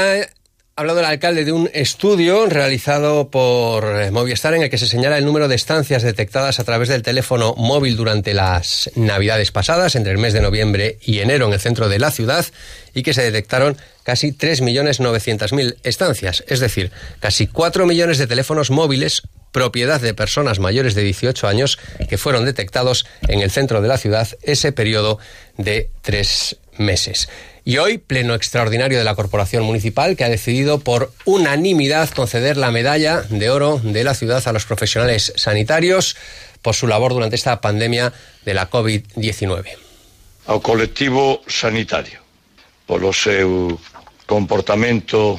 hablado 0.80 1.00
el 1.02 1.08
alcalde 1.08 1.44
de 1.44 1.52
un 1.52 1.70
estudio 1.74 2.46
realizado 2.46 3.30
por 3.30 3.84
eh, 3.84 4.12
Movistar 4.12 4.54
en 4.54 4.64
el 4.64 4.70
que 4.70 4.78
se 4.78 4.88
señala 4.88 5.18
el 5.18 5.26
número 5.26 5.50
de 5.50 5.56
estancias 5.56 6.04
detectadas 6.04 6.62
a 6.62 6.64
través 6.64 6.88
del 6.88 7.02
teléfono 7.02 7.54
móvil 7.58 7.98
durante 7.98 8.34
las 8.34 8.90
navidades 8.96 9.52
pasadas, 9.52 9.98
entre 9.98 10.14
el 10.14 10.20
mes 10.20 10.32
de 10.32 10.40
noviembre 10.40 10.98
y 11.02 11.20
enero 11.20 11.48
en 11.48 11.54
el 11.54 11.60
centro 11.60 11.90
de 11.90 12.00
la 12.00 12.12
ciudad, 12.12 12.46
y 12.94 13.04
que 13.04 13.14
se 13.14 13.24
detectaron 13.24 13.76
casi 14.04 14.32
3.900.000 14.32 15.76
estancias, 15.84 16.46
es 16.48 16.62
decir, 16.62 16.92
casi 17.20 17.48
4 17.48 17.86
millones 17.86 18.18
de 18.18 18.28
teléfonos 18.28 18.72
móviles 18.72 19.24
propiedad 19.52 20.00
de 20.00 20.14
personas 20.14 20.60
mayores 20.60 20.96
de 20.96 21.04
18 21.04 21.46
años 21.46 21.78
que 22.08 22.18
fueron 22.18 22.46
detectados 22.46 23.06
en 23.28 23.42
el 23.42 23.52
centro 23.52 23.82
de 23.82 23.88
la 23.90 23.98
ciudad 23.98 24.30
ese 24.44 24.72
periodo 24.72 25.20
de 25.58 25.90
tres 26.02 26.56
meses. 26.80 27.30
Y 27.64 27.78
hoy, 27.78 28.00
pleno 28.00 28.34
extraordinario 28.34 28.98
de 28.98 29.04
la 29.04 29.16
Corporación 29.16 29.64
Municipal, 29.64 30.16
que 30.16 30.24
ha 30.24 30.30
decidido 30.30 30.80
por 30.80 31.12
unanimidad 31.26 32.10
conceder 32.10 32.58
la 32.58 32.72
medalla 32.72 33.22
de 33.22 33.50
oro 33.52 33.80
de 33.84 34.04
la 34.04 34.16
ciudad 34.16 34.42
a 34.48 34.54
los 34.54 34.66
profesionales 34.66 35.34
sanitarios 35.36 36.16
por 36.62 36.74
su 36.74 36.88
labor 36.88 37.14
durante 37.14 37.36
esta 37.36 37.62
pandemia 37.62 38.14
de 38.46 38.54
la 38.54 38.70
COVID-19. 38.70 39.78
Al 40.48 40.62
colectivo 40.62 41.42
sanitario, 41.46 42.22
polo 42.90 43.14
seu 43.14 43.78
comportamento 44.26 45.38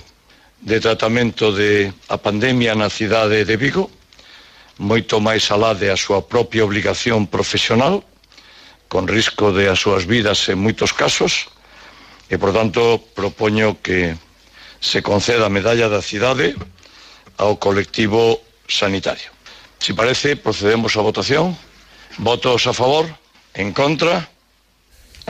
de 0.63 0.79
tratamento 0.79 1.51
de 1.51 1.91
a 2.07 2.15
pandemia 2.15 2.79
na 2.79 2.87
cidade 2.87 3.43
de 3.43 3.57
Vigo, 3.59 3.91
moito 4.79 5.19
máis 5.19 5.51
alá 5.51 5.75
de 5.75 5.91
a 5.91 5.99
súa 5.99 6.23
propia 6.23 6.63
obligación 6.63 7.27
profesional, 7.27 8.07
con 8.91 9.07
risco 9.07 9.55
de 9.55 9.71
as 9.71 9.79
súas 9.79 10.03
vidas 10.03 10.51
en 10.51 10.59
moitos 10.59 10.91
casos, 10.91 11.47
e, 12.27 12.35
por 12.43 12.51
tanto, 12.51 12.99
propoño 13.15 13.79
que 13.79 14.19
se 14.83 14.99
conceda 14.99 15.47
a 15.47 15.55
medalla 15.55 15.87
da 15.87 16.03
cidade 16.03 16.59
ao 17.39 17.63
colectivo 17.63 18.43
sanitario. 18.67 19.31
Si 19.79 19.95
parece, 19.95 20.35
procedemos 20.35 20.99
á 20.99 21.07
votación. 21.07 21.55
Votos 22.19 22.67
a 22.67 22.75
favor, 22.75 23.07
en 23.55 23.71
contra, 23.71 24.27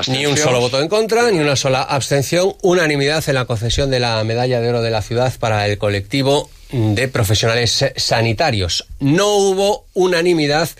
ni 0.08 0.24
un 0.24 0.36
solo 0.36 0.60
voto 0.60 0.80
en 0.80 0.88
contra, 0.88 1.30
ni 1.30 1.38
una 1.38 1.56
sola 1.56 1.82
abstención. 1.82 2.56
Unanimidad 2.62 3.22
en 3.28 3.34
la 3.34 3.44
concesión 3.44 3.90
de 3.90 4.00
la 4.00 4.24
medalla 4.24 4.60
de 4.60 4.68
oro 4.68 4.80
de 4.80 4.90
la 4.90 5.02
ciudad 5.02 5.32
para 5.38 5.66
el 5.66 5.76
colectivo 5.76 6.48
de 6.72 7.08
profesionales 7.08 7.84
sanitarios. 7.96 8.86
No 9.00 9.34
hubo 9.34 9.84
unanimidad 9.92 10.70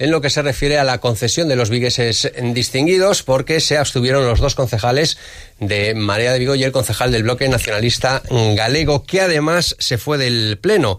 en 0.00 0.10
lo 0.10 0.22
que 0.22 0.30
se 0.30 0.40
refiere 0.40 0.78
a 0.78 0.84
la 0.84 0.98
concesión 0.98 1.46
de 1.48 1.56
los 1.56 1.68
vigueses 1.68 2.32
distinguidos, 2.54 3.22
porque 3.22 3.60
se 3.60 3.76
abstuvieron 3.76 4.26
los 4.26 4.40
dos 4.40 4.54
concejales 4.54 5.18
de 5.60 5.94
Marea 5.94 6.32
de 6.32 6.38
Vigo 6.38 6.54
y 6.54 6.64
el 6.64 6.72
concejal 6.72 7.12
del 7.12 7.22
bloque 7.22 7.46
nacionalista 7.50 8.22
galego, 8.56 9.04
que 9.04 9.20
además 9.20 9.76
se 9.78 9.98
fue 9.98 10.16
del 10.16 10.56
Pleno, 10.58 10.98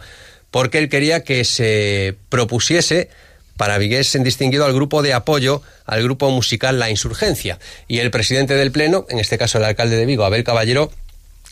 porque 0.51 0.77
él 0.77 0.88
quería 0.88 1.24
que 1.24 1.43
se 1.46 2.15
propusiese 2.29 3.10
para 3.58 3.79
Vigués 3.79 4.13
en 4.13 4.24
distinguido 4.24 4.65
al 4.65 4.74
grupo 4.74 5.01
de 5.01 5.13
apoyo 5.13 5.63
al 5.88 6.03
grupo 6.03 6.29
musical 6.29 6.77
La 6.77 6.91
Insurgencia. 6.91 7.58
Y 7.88 8.00
el 8.00 8.12
presidente 8.12 8.53
del 8.53 8.72
Pleno, 8.72 9.08
en 9.10 9.17
este 9.17 9.39
caso 9.39 9.58
el 9.58 9.63
alcalde 9.63 9.96
de 9.96 10.05
Vigo, 10.05 10.25
Abel 10.25 10.43
Caballero, 10.43 10.91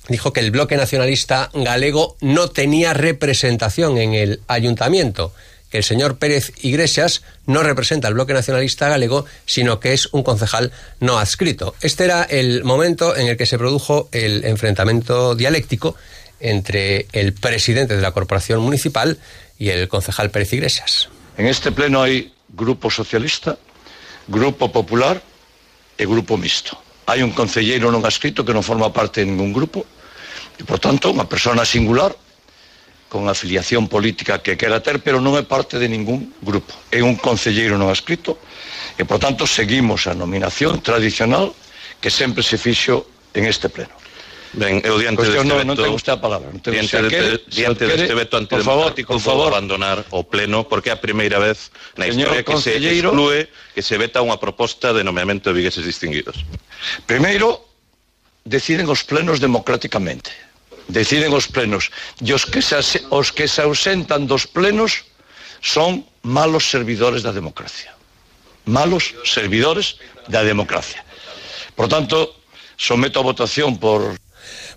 dijo 0.07 0.33
que 0.33 0.39
el 0.39 0.51
bloque 0.51 0.77
nacionalista 0.77 1.49
galego 1.55 2.15
no 2.21 2.49
tenía 2.49 2.93
representación 2.93 3.97
en 3.97 4.13
el 4.13 4.41
ayuntamiento, 4.47 5.33
que 5.69 5.77
el 5.77 5.83
señor 5.83 6.17
Pérez 6.17 6.51
Iglesias 6.61 7.23
no 7.45 7.63
representa 7.63 8.07
al 8.07 8.13
bloque 8.13 8.33
nacionalista 8.33 8.89
galego, 8.89 9.25
sino 9.45 9.79
que 9.79 9.93
es 9.93 10.09
un 10.11 10.23
concejal 10.23 10.71
no 10.99 11.19
adscrito. 11.19 11.75
Este 11.81 12.05
era 12.05 12.23
el 12.23 12.63
momento 12.63 13.15
en 13.15 13.27
el 13.27 13.37
que 13.37 13.45
se 13.45 13.57
produjo 13.57 14.09
el 14.11 14.45
enfrentamiento 14.45 15.35
dialéctico 15.35 15.95
entre 16.39 17.07
el 17.11 17.33
presidente 17.33 17.95
de 17.95 18.01
la 18.01 18.11
corporación 18.11 18.61
municipal 18.61 19.17
y 19.57 19.69
el 19.69 19.87
concejal 19.87 20.31
Pérez 20.31 20.53
Iglesias. 20.53 21.09
En 21.37 21.47
este 21.47 21.71
pleno 21.71 22.01
hai 22.03 22.31
Grupo 22.51 22.91
Socialista, 22.91 23.55
Grupo 24.27 24.71
Popular 24.71 25.21
e 25.95 26.03
Grupo 26.03 26.35
Mixto. 26.35 26.75
Hai 27.07 27.23
un 27.23 27.31
concelleiro 27.31 27.91
non 27.91 28.03
adscrito 28.03 28.43
que 28.43 28.55
non 28.55 28.63
forma 28.63 28.91
parte 28.91 29.21
de 29.23 29.27
ningún 29.27 29.51
grupo 29.51 29.83
e, 30.59 30.63
por 30.63 30.79
tanto, 30.79 31.11
unha 31.11 31.27
persona 31.27 31.63
singular 31.63 32.15
con 33.09 33.27
afiliación 33.27 33.89
política 33.89 34.39
que 34.39 34.55
quera 34.55 34.79
ter, 34.79 35.01
pero 35.01 35.17
non 35.17 35.33
é 35.33 35.43
parte 35.43 35.81
de 35.81 35.89
ningún 35.89 36.29
grupo. 36.45 36.71
É 36.93 37.01
un 37.01 37.17
concelleiro 37.17 37.75
non 37.75 37.89
escrito 37.89 38.37
e, 38.95 39.03
por 39.03 39.17
tanto, 39.17 39.49
seguimos 39.49 40.05
a 40.05 40.13
nominación 40.13 40.79
tradicional 40.85 41.51
que 41.97 42.13
sempre 42.13 42.45
se 42.45 42.61
fixo 42.61 43.09
en 43.33 43.49
este 43.49 43.67
pleno. 43.67 43.97
Ben, 44.53 44.81
eu 44.81 44.97
diante 44.97 45.25
deste 45.25 45.45
no, 45.45 45.57
veto... 45.57 45.73
Non 45.73 45.77
ten 45.77 45.93
usted 45.93 46.13
a 46.13 46.21
palabra. 46.21 46.49
Non 46.49 46.61
ten 46.61 46.73
diante 46.73 46.97
se 46.97 47.09
quere, 47.09 47.29
diante 47.49 47.83
deste 47.85 48.13
veto 48.13 48.37
antidemocrático, 48.37 49.13
por 49.13 49.21
favor, 49.21 49.49
por 49.49 49.49
favor. 49.49 49.49
abandonar 49.57 49.97
o 50.09 50.25
pleno, 50.25 50.65
porque 50.65 50.89
é 50.89 50.93
a 50.93 51.01
primeira 51.01 51.37
vez 51.37 51.73
na 51.97 52.09
Señor 52.09 52.33
historia 52.33 52.45
que 52.45 52.57
se 52.57 52.77
exclúe, 52.77 53.49
que 53.73 53.81
se 53.81 53.97
veta 53.97 54.21
unha 54.25 54.37
proposta 54.37 54.93
de 54.93 55.05
nomeamento 55.05 55.49
de 55.49 55.57
vigueses 55.57 55.85
distinguidos. 55.85 56.45
Primeiro, 57.05 57.61
deciden 58.45 58.89
os 58.89 59.05
plenos 59.05 59.37
democráticamente 59.37 60.48
Deciden 60.89 61.31
os 61.31 61.47
plenos. 61.47 61.93
E 62.19 62.33
os 62.33 62.49
que 62.49 62.61
se, 62.65 62.81
os 63.13 63.29
que 63.31 63.47
se 63.47 63.61
ausentan 63.61 64.25
dos 64.25 64.49
plenos 64.49 65.05
son 65.61 66.03
malos 66.25 66.67
servidores 66.67 67.21
da 67.21 67.31
democracia. 67.31 67.93
Malos 68.65 69.15
servidores 69.23 70.01
da 70.27 70.43
democracia. 70.43 71.05
Por 71.77 71.87
tanto, 71.87 72.35
someto 72.75 73.19
a 73.21 73.23
votación 73.23 73.77
por 73.77 74.17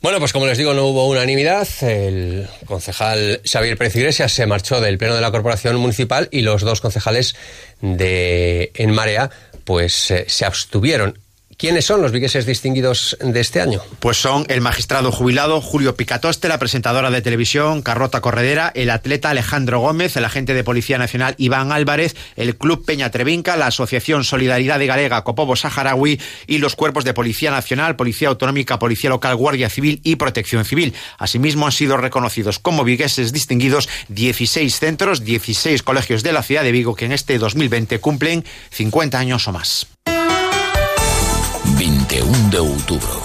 Bueno, 0.03 0.19
pues 0.19 0.33
como 0.33 0.47
les 0.47 0.59
digo, 0.59 0.75
no 0.75 0.87
hubo 0.87 1.09
unanimidad. 1.09 1.69
El 1.83 2.49
concejal 2.67 3.41
Xavier 3.45 3.79
Pérez 3.79 3.97
Iglesias 3.97 4.33
se 4.33 4.47
marchó 4.47 4.81
del 4.81 4.99
pleno 4.99 5.15
de 5.15 5.21
la 5.21 5.31
corporación 5.31 5.77
municipal 5.77 6.29
y 6.33 6.43
los 6.43 6.63
dos 6.63 6.81
concejales 6.81 7.37
de 7.81 8.73
En 8.75 8.91
Marea 8.91 9.31
pues 9.65 10.11
eh, 10.11 10.25
se 10.29 10.45
abstuvieron. 10.45 11.19
¿Quiénes 11.57 11.85
son 11.85 12.03
los 12.03 12.13
vigueses 12.13 12.47
distinguidos 12.47 13.17
de 13.21 13.41
este 13.41 13.61
año? 13.61 13.81
Pues 14.01 14.17
son 14.17 14.45
el 14.49 14.61
magistrado 14.61 15.13
jubilado 15.13 15.61
Julio 15.61 15.95
Picatoste, 15.95 16.49
la 16.49 16.59
presentadora 16.59 17.11
de 17.11 17.23
televisión 17.23 17.83
Carrota 17.83 18.21
Corredera, 18.21 18.73
el 18.75 18.91
atleta 18.91 19.31
Alejandro 19.31 19.81
Gómez, 19.81 20.17
el 20.17 20.25
agente 20.25 20.55
de 20.55 20.65
Policía 20.65 20.99
Nacional 20.99 21.35
Iván 21.39 21.71
Álvarez, 21.71 22.17
el 22.37 22.57
Club 22.57 22.85
Peña 22.85 23.11
Trevinca, 23.11 23.57
la 23.57 23.67
Asociación 23.67 24.25
Solidaridad 24.25 24.79
de 24.79 24.87
Galega 24.87 25.25
Copobo 25.25 25.55
Saharaui 25.55 26.21
y 26.47 26.59
los 26.59 26.75
cuerpos 26.75 27.05
de 27.05 27.15
Policía 27.15 27.51
Nacional, 27.51 27.97
Policía 27.97 28.29
Autonómica, 28.29 28.79
Policía 28.79 29.11
Local, 29.11 29.37
Guardia 29.37 29.71
Civil 29.71 30.01
y 30.03 30.17
Protección 30.17 30.65
Civil. 30.65 30.95
Asimismo 31.19 31.67
han 31.67 31.73
sido 31.73 31.97
reconocidos 31.97 32.59
como 32.59 32.85
vigueses 32.85 33.33
distinguidos 33.33 33.89
16 34.09 34.79
centros, 34.79 35.25
16 35.25 35.83
colegios 35.83 36.23
de 36.23 36.33
la 36.33 36.43
ciudad 36.43 36.65
de 36.65 36.73
Vigo 36.73 36.95
que 36.95 37.05
en 37.05 37.13
este 37.13 37.39
2020 37.39 38.01
cumplen 38.01 38.45
50 38.71 39.19
años 39.19 39.47
o 39.49 39.53
más. 39.53 39.87
21 42.13 42.51
de 42.51 42.59
outubro. 42.59 43.23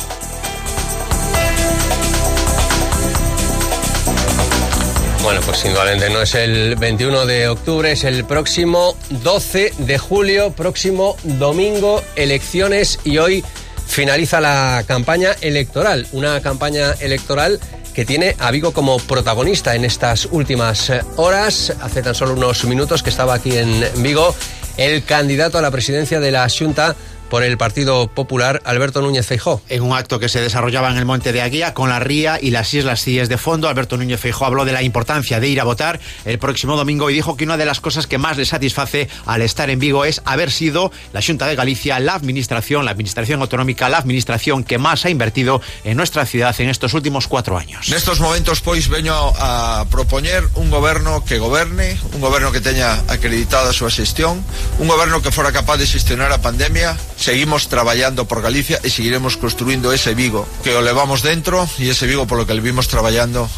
Bueno, 5.24 5.42
pues 5.42 5.66
indudablemente 5.66 6.10
no 6.10 6.22
es 6.22 6.34
el 6.36 6.78
21 6.78 7.26
de 7.26 7.50
octubre, 7.50 7.92
es 7.92 8.06
el 8.06 8.24
próximo 8.24 8.96
12 9.10 9.74
de 9.80 9.98
julio, 9.98 10.52
próximo 10.52 11.18
domingo, 11.24 12.02
elecciones 12.16 13.00
y 13.04 13.18
hoy 13.18 13.44
finaliza 13.86 14.40
la 14.40 14.86
campaña 14.88 15.36
electoral, 15.42 16.08
una 16.14 16.40
campaña 16.40 16.94
electoral 17.02 17.60
que 17.94 18.06
tiene 18.06 18.38
a 18.40 18.52
Vigo 18.52 18.72
como 18.72 19.00
protagonista 19.00 19.76
en 19.76 19.84
estas 19.84 20.28
últimas 20.32 20.90
eh, 20.92 21.02
horas. 21.18 21.74
Hace 21.82 22.02
tan 22.02 22.16
solo 22.16 22.36
unos 22.36 22.64
minutos 22.64 23.04
que 23.04 23.10
estaba 23.10 23.34
aquí 23.34 23.58
en 23.58 23.86
Vigo 23.98 24.34
el 24.78 25.04
candidato 25.04 25.58
a 25.58 25.62
la 25.62 25.72
presidencia 25.72 26.22
de 26.22 26.32
la 26.32 26.48
Junta 26.48 26.96
por 27.30 27.44
el 27.44 27.58
Partido 27.58 28.08
Popular, 28.08 28.62
Alberto 28.66 29.02
Núñez 29.02 29.26
Feijó. 29.26 29.62
En 29.70 29.84
un 29.84 29.96
acto 29.96 30.20
que 30.20 30.30
se 30.30 30.42
desarrollaba 30.42 30.90
en 30.92 30.98
el 30.98 31.06
Monte 31.06 31.32
de 31.32 31.42
Aguía 31.42 31.74
con 31.74 31.90
la 31.90 32.00
ría 32.00 32.40
y 32.42 32.52
las 32.52 32.74
Islas 32.74 33.02
Cíes 33.02 33.30
de 33.30 33.38
fondo, 33.38 33.68
Alberto 33.70 33.98
Núñez 33.98 34.20
Feijó 34.20 34.46
habló 34.46 34.66
de 34.66 34.72
la 34.72 34.84
importancia 34.84 35.40
de 35.40 35.48
ir 35.48 35.60
a 35.60 35.64
votar 35.64 36.00
el 36.26 36.40
próximo 36.40 36.76
domingo 36.76 37.10
y 37.10 37.14
dijo 37.14 37.38
que 37.38 37.44
una 37.44 37.58
de 37.58 37.66
las 37.66 37.80
cosas 37.80 38.08
que 38.08 38.18
más 38.18 38.38
le 38.38 38.46
satisface 38.46 39.10
al 39.26 39.42
estar 39.42 39.70
en 39.70 39.80
Vigo 39.80 40.06
es 40.06 40.22
haber 40.26 40.52
sido 40.52 40.92
la 41.14 41.22
Junta 41.22 41.48
de 41.48 41.56
Galicia, 41.56 42.00
la 42.00 42.16
administración, 42.16 42.86
la 42.86 42.92
administración 42.92 43.42
autonómica, 43.42 43.90
la 43.90 43.98
administración 43.98 44.64
que 44.64 44.78
más 44.78 45.06
ha 45.06 45.10
invertido 45.10 45.62
en 45.84 45.98
nuestra 45.98 46.26
ciudad 46.26 46.56
en 46.60 46.70
estos 46.70 46.94
últimos 46.94 47.28
cuatro 47.28 47.58
años. 47.58 47.90
Nestos 47.90 48.20
momentos, 48.20 48.62
pois, 48.62 48.88
veño 48.88 49.16
a 49.38 49.86
propoñer 49.90 50.44
un 50.56 50.70
goberno 50.70 51.24
que 51.26 51.38
goberne, 51.38 51.98
un 52.14 52.22
goberno 52.22 52.52
que 52.52 52.62
teña 52.62 53.04
acreditada 53.08 53.70
a 53.70 53.74
súa 53.74 53.90
xestión, 53.90 54.44
un 54.80 54.88
goberno 54.88 55.22
que 55.22 55.32
fora 55.32 55.52
capaz 55.52 55.78
de 55.78 55.88
xestionar 55.88 56.32
a 56.32 56.40
pandemia. 56.40 56.98
seguimos 57.18 57.68
traballando 57.68 58.30
por 58.30 58.46
Galicia 58.46 58.80
e 58.86 58.94
seguiremos 58.94 59.36
construindo 59.36 59.92
ese 59.92 60.14
Vigo 60.14 60.46
que 60.62 60.78
o 60.78 60.82
levamos 60.86 61.26
dentro 61.26 61.66
e 61.82 61.90
ese 61.90 62.06
Vigo 62.06 62.30
polo 62.30 62.46
que 62.46 62.54
levimos 62.54 62.88
traballando 62.88 63.50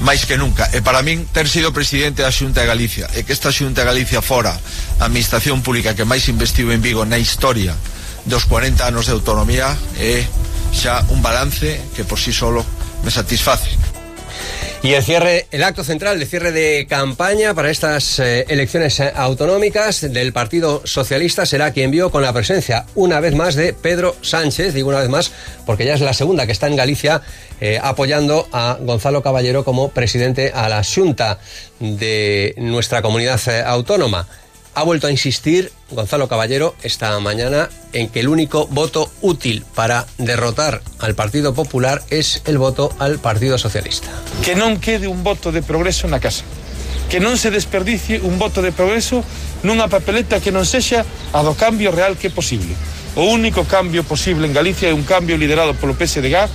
máis 0.00 0.28
que 0.28 0.36
nunca. 0.36 0.68
E 0.72 0.84
para 0.84 1.02
min 1.02 1.26
ter 1.26 1.50
sido 1.50 1.74
presidente 1.74 2.22
da 2.22 2.30
Xunta 2.30 2.62
de 2.62 2.70
Galicia 2.70 3.10
e 3.18 3.26
que 3.26 3.34
esta 3.34 3.50
Xunta 3.50 3.82
de 3.82 3.90
Galicia 3.90 4.22
fora 4.22 4.54
a 4.54 5.04
administración 5.10 5.60
pública 5.66 5.98
que 5.98 6.06
máis 6.06 6.30
investiu 6.30 6.70
en 6.70 6.80
Vigo 6.80 7.02
na 7.02 7.18
historia 7.18 7.74
dos 8.24 8.46
40 8.46 8.86
anos 8.86 9.10
de 9.10 9.14
autonomía 9.18 9.74
é 9.98 10.22
xa 10.70 11.02
un 11.10 11.24
balance 11.24 11.80
que 11.94 12.06
por 12.06 12.22
si 12.22 12.30
sí 12.30 12.38
solo 12.38 12.62
me 13.02 13.10
satisface. 13.10 13.95
Y 14.86 14.94
el 14.94 15.02
cierre, 15.02 15.48
el 15.50 15.64
acto 15.64 15.82
central 15.82 16.20
de 16.20 16.26
cierre 16.26 16.52
de 16.52 16.86
campaña 16.88 17.54
para 17.54 17.72
estas 17.72 18.20
eh, 18.20 18.44
elecciones 18.48 19.00
eh, 19.00 19.12
autonómicas 19.16 20.12
del 20.12 20.32
Partido 20.32 20.82
Socialista 20.84 21.44
será 21.44 21.72
quien 21.72 21.90
vio 21.90 22.12
con 22.12 22.22
la 22.22 22.32
presencia 22.32 22.86
una 22.94 23.18
vez 23.18 23.34
más 23.34 23.56
de 23.56 23.72
Pedro 23.72 24.14
Sánchez, 24.22 24.74
digo 24.74 24.90
una 24.90 25.00
vez 25.00 25.08
más 25.08 25.32
porque 25.66 25.84
ya 25.86 25.94
es 25.94 26.02
la 26.02 26.14
segunda 26.14 26.46
que 26.46 26.52
está 26.52 26.68
en 26.68 26.76
Galicia 26.76 27.20
eh, 27.60 27.80
apoyando 27.82 28.48
a 28.52 28.78
Gonzalo 28.80 29.24
Caballero 29.24 29.64
como 29.64 29.88
presidente 29.88 30.52
a 30.54 30.68
la 30.68 30.84
Junta 30.84 31.40
de 31.80 32.54
nuestra 32.56 33.02
comunidad 33.02 33.40
autónoma. 33.66 34.28
Ha 34.76 34.82
vuelto 34.82 35.06
a 35.06 35.10
insistir 35.10 35.72
Gonzalo 35.90 36.28
Caballero 36.28 36.76
esta 36.82 37.18
mañana 37.18 37.70
en 37.94 38.08
que 38.08 38.20
el 38.20 38.28
único 38.28 38.66
voto 38.66 39.10
útil 39.22 39.64
para 39.74 40.06
derrotar 40.18 40.82
al 40.98 41.14
Partido 41.14 41.54
Popular 41.54 42.02
es 42.10 42.42
el 42.44 42.58
voto 42.58 42.94
al 42.98 43.18
Partido 43.18 43.56
Socialista. 43.56 44.08
Que 44.44 44.52
non 44.52 44.76
quede 44.76 45.08
un 45.08 45.24
voto 45.24 45.48
de 45.48 45.64
progreso 45.64 46.04
na 46.12 46.20
casa. 46.20 46.44
Que 47.08 47.24
non 47.24 47.40
se 47.40 47.48
desperdicie 47.48 48.20
un 48.20 48.36
voto 48.36 48.60
de 48.60 48.68
progreso 48.68 49.24
nunha 49.64 49.88
papeleta 49.88 50.44
que 50.44 50.52
non 50.52 50.68
sexa 50.68 51.08
a 51.32 51.40
do 51.40 51.56
cambio 51.56 51.88
real 51.88 52.20
que 52.20 52.28
é 52.28 52.32
posible. 52.32 52.76
O 53.16 53.32
único 53.32 53.64
cambio 53.64 54.04
posible 54.04 54.44
en 54.44 54.52
Galicia 54.52 54.92
é 54.92 54.94
un 54.94 55.08
cambio 55.08 55.40
liderado 55.40 55.72
polo 55.72 55.96
PSDG 55.96 56.52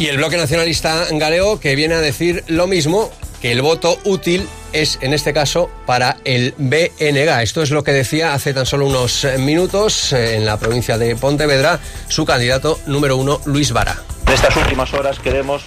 Y 0.00 0.08
el 0.08 0.16
bloque 0.16 0.38
nacionalista 0.38 1.06
galego 1.12 1.60
que 1.60 1.76
viene 1.76 1.94
a 1.94 2.00
decir 2.00 2.42
lo 2.48 2.66
mismo, 2.66 3.12
que 3.40 3.52
el 3.52 3.60
voto 3.60 4.00
útil 4.04 4.48
es 4.72 4.98
en 5.00 5.12
este 5.12 5.32
caso 5.32 5.70
para 5.86 6.16
el 6.24 6.54
BNG. 6.58 7.42
Esto 7.42 7.62
es 7.62 7.70
lo 7.70 7.84
que 7.84 7.92
decía 7.92 8.34
hace 8.34 8.54
tan 8.54 8.66
solo 8.66 8.86
unos 8.86 9.26
minutos 9.38 10.12
eh, 10.12 10.36
en 10.36 10.46
la 10.46 10.58
provincia 10.58 10.98
de 10.98 11.16
Pontevedra 11.16 11.80
su 12.08 12.24
candidato 12.24 12.78
número 12.86 13.16
uno, 13.16 13.40
Luis 13.44 13.72
Vara. 13.72 13.96
Nestas 14.26 14.56
últimas 14.56 14.92
horas 14.94 15.18
queremos 15.18 15.62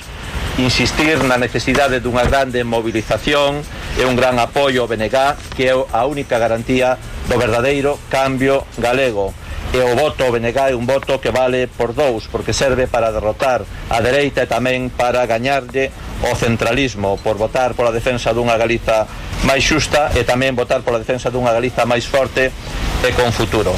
insistir 0.57 1.19
na 1.27 1.37
necesidade 1.37 1.99
dunha 1.99 2.23
grande 2.23 2.63
movilización 2.63 3.59
e 3.99 4.07
un 4.07 4.15
gran 4.15 4.39
apoio 4.39 4.83
ao 4.83 4.89
BNG 4.89 5.35
que 5.51 5.67
é 5.67 5.75
a 5.75 6.07
única 6.07 6.39
garantía 6.39 6.95
do 7.27 7.35
verdadeiro 7.35 7.99
cambio 8.07 8.63
galego 8.79 9.35
o 9.81 9.95
voto 9.95 10.31
BNG 10.31 10.71
é 10.71 10.75
un 10.75 10.85
voto 10.85 11.19
que 11.19 11.31
vale 11.31 11.67
por 11.67 11.93
dous 11.93 12.27
porque 12.27 12.53
serve 12.53 12.87
para 12.87 13.11
derrotar 13.11 13.63
a 13.89 13.97
dereita 13.99 14.43
e 14.43 14.47
tamén 14.47 14.93
para 14.93 15.25
gañarlle 15.25 15.91
o 16.23 16.31
centralismo 16.35 17.19
por 17.19 17.35
votar 17.35 17.73
pola 17.75 17.91
defensa 17.91 18.31
dunha 18.31 18.55
Galiza 18.55 19.07
máis 19.43 19.63
xusta 19.65 20.11
e 20.15 20.23
tamén 20.23 20.55
votar 20.55 20.81
pola 20.85 21.01
defensa 21.01 21.33
dunha 21.33 21.51
Galiza 21.51 21.83
máis 21.83 22.07
forte 22.07 22.51
e 23.03 23.09
con 23.13 23.31
futuro. 23.35 23.75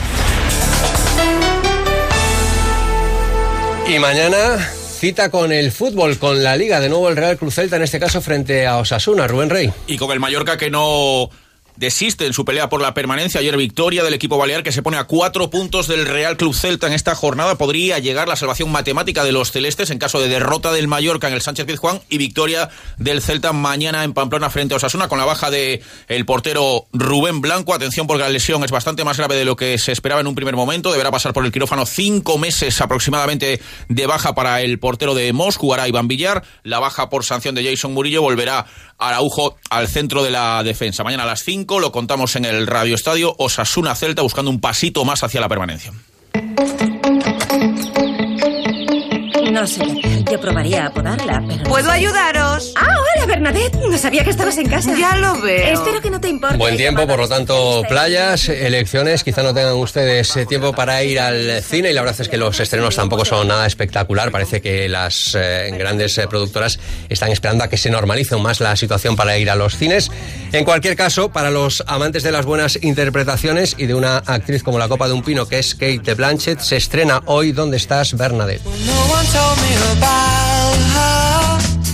Y 3.88 4.00
mañana 4.00 4.60
cita 5.00 5.32
con 5.32 5.51
el 5.51 5.72
fútbol, 5.72 6.18
con 6.18 6.44
la 6.44 6.58
Liga, 6.58 6.80
de 6.80 6.89
nuevo 6.89 7.08
el 7.08 7.16
Real 7.16 7.38
Cruz 7.38 7.56
Celta, 7.56 7.77
en 7.77 7.84
este 7.84 8.00
caso 8.00 8.20
frente 8.20 8.66
a 8.68 8.77
Osasuna, 8.77 9.27
Rubén 9.27 9.50
Rey. 9.50 9.72
Y 9.88 9.98
con 9.98 10.12
el 10.12 10.20
Mallorca 10.20 10.58
que 10.58 10.70
no 10.70 11.30
desiste 11.78 12.26
en 12.26 12.34
su 12.34 12.46
pelea 12.46 12.70
por 12.70 12.82
la 12.82 12.94
permanencia. 12.94 13.40
Ayer 13.40 13.56
victoria 13.58 14.04
del 14.04 14.14
equipo 14.14 14.38
balear 14.38 14.64
que 14.64 14.72
se 14.72 14.82
pone 14.82 14.98
a 14.98 15.06
cuatro 15.06 15.50
puntos 15.50 15.88
del 15.88 16.06
Real 16.06 16.38
Club 16.38 16.54
Celta 16.54 16.88
en 16.88 16.94
esta 16.94 17.16
jornada. 17.16 17.56
Podría 17.56 18.00
llegar 18.00 18.28
la 18.28 18.36
salvación 18.36 18.72
matemática 18.72 19.24
de 19.24 19.32
los 19.32 19.52
celestes 19.52 19.90
en 19.90 20.00
caso 20.00 20.20
de 20.20 20.28
derrota 20.28 20.72
del 20.72 20.88
Mallorca 20.88 21.28
en 21.28 21.34
el 21.34 21.42
Sánchez 21.42 21.66
Pizjuán 21.66 22.02
y 22.10 22.18
victoria 22.18 22.70
del 22.98 23.22
Celta 23.22 23.54
mañana 23.54 24.04
en 24.04 24.14
Pamplona 24.14 24.50
frente 24.50 24.74
a 24.74 24.78
Osasuna 24.78 25.08
con 25.08 25.20
la 25.20 25.26
baja 25.26 25.52
de 25.52 25.82
el 26.08 26.26
portero 26.26 26.88
Rubén 26.94 27.42
Blanco. 27.42 27.74
Atención 27.74 28.08
porque 28.08 28.24
la 28.24 28.30
lesión 28.30 28.64
es 28.64 28.72
bastante 28.72 29.04
más 29.04 29.18
grave 29.18 29.36
de 29.36 29.46
lo 29.46 29.56
que 29.56 29.78
se 29.78 29.92
esperaba 29.92 30.22
en 30.22 30.28
un 30.28 30.36
primer 30.36 30.56
momento. 30.56 30.92
Deberá 30.92 31.12
pasar 31.12 31.34
por 31.34 31.46
el 31.46 31.52
quirófano 31.52 31.86
cinco 31.86 32.38
meses 32.38 32.82
aproximadamente 32.82 33.62
de 33.88 34.08
baja 34.08 34.34
para 34.34 34.62
el 34.62 34.80
portero 34.80 35.14
de 35.14 35.32
Mos. 35.34 35.58
Jugará 35.58 35.88
Iván 35.88 36.08
Villar. 36.08 36.44
La 36.64 36.80
baja 36.80 37.10
por 37.10 37.24
sanción 37.24 37.56
de 37.56 37.64
Jason 37.64 37.94
Murillo 37.94 38.22
volverá 38.22 38.66
Araujo 38.98 39.58
al 39.70 39.88
centro 39.88 40.24
de 40.24 40.32
la 40.32 40.64
defensa. 40.64 41.04
Mañana 41.04 41.24
a 41.24 41.28
las 41.28 41.44
5 41.44 41.67
lo 41.68 41.92
contamos 41.92 42.36
en 42.38 42.46
el 42.46 42.66
Radio 42.66 42.96
Estadio 42.96 43.36
Osasuna 43.38 43.94
Celta 43.94 44.22
buscando 44.22 44.50
un 44.50 44.62
pasito 44.62 45.04
más 45.04 45.24
hacia 45.24 45.42
la 45.42 45.50
permanencia. 45.50 45.92
No 49.52 49.68
sé, 49.68 49.86
yo 50.32 50.40
probaría 50.40 50.86
a 50.86 50.90
podarla, 50.92 51.44
pero... 51.48 51.64
no 51.64 51.70
¿Puedo 51.70 51.92
sé. 51.92 52.00
Ayudaros? 52.58 52.74
Ah, 52.76 52.96
hola, 53.16 53.26
Bernadette. 53.26 53.76
No 53.76 53.98
sabía 53.98 54.24
que 54.24 54.30
estabas 54.30 54.58
en 54.58 54.70
casa. 54.70 54.94
Ya 54.98 55.16
lo 55.18 55.40
veo. 55.42 55.74
Espero 55.74 56.02
que 56.02 56.10
no 56.10 56.20
te 56.20 56.30
importe. 56.30 56.58
Buen 56.58 56.78
tiempo, 56.78 57.08
por 57.08 57.20
lo 57.20 57.28
tanto, 57.28 57.84
playas, 57.88 58.50
elecciones. 58.50 59.24
Quizá 59.24 59.44
no 59.44 59.54
tengan 59.54 59.74
ustedes 59.76 60.36
eh, 60.36 60.46
tiempo 60.46 60.74
para 60.74 61.04
ir 61.04 61.20
al 61.20 61.62
cine 61.64 61.92
y 61.92 61.94
la 61.94 62.02
verdad 62.02 62.22
es 62.22 62.30
que 62.30 62.38
los 62.38 62.60
estrenos 62.60 62.96
tampoco 62.96 63.26
son 63.26 63.48
nada 63.48 63.66
espectacular. 63.66 64.32
Parece 64.32 64.62
que 64.62 64.90
las 64.90 65.36
eh, 65.36 65.72
grandes 65.78 66.18
eh, 66.18 66.28
productoras 66.28 66.80
están 67.10 67.32
esperando 67.32 67.64
a 67.64 67.70
que 67.70 67.78
se 67.78 67.90
normalice 67.90 68.34
aún 68.34 68.44
más 68.44 68.60
la 68.60 68.76
situación 68.76 69.16
para 69.16 69.38
ir 69.38 69.50
a 69.50 69.56
los 69.56 69.78
cines. 69.78 70.12
En 70.52 70.66
cualquier 70.66 70.96
caso, 70.96 71.30
para 71.30 71.52
los 71.52 71.84
amantes 71.88 72.24
de 72.24 72.32
las 72.32 72.46
buenas 72.46 72.80
interpretaciones 72.82 73.76
y 73.78 73.86
de 73.86 73.94
una 73.94 74.18
actriz 74.18 74.64
como 74.64 74.80
la 74.80 74.88
copa 74.88 75.08
de 75.08 75.14
un 75.14 75.24
pino 75.24 75.48
que 75.48 75.60
es 75.60 75.76
Kate 75.76 76.14
Blanchett, 76.16 76.60
se 76.60 76.78
estrena 76.78 77.22
hoy 77.26 77.52
¿Dónde 77.52 77.78
estás, 77.78 78.16
Bernadette? 78.16 78.62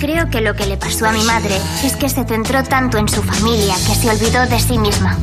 Creo 0.04 0.30
que 0.30 0.42
lo 0.42 0.54
que 0.54 0.66
le 0.66 0.76
pasó 0.76 1.06
a 1.06 1.13
mi 1.13 1.24
madre 1.24 1.56
es 1.82 1.96
que 1.96 2.10
se 2.10 2.26
centró 2.26 2.62
tanto 2.66 2.98
en 2.98 3.08
su 3.08 3.24
familia 3.24 3.74
que 3.88 3.96
se 3.96 4.10
olvidó 4.10 4.46
de 4.48 4.60
sí 4.60 4.78
misma. 4.78 5.18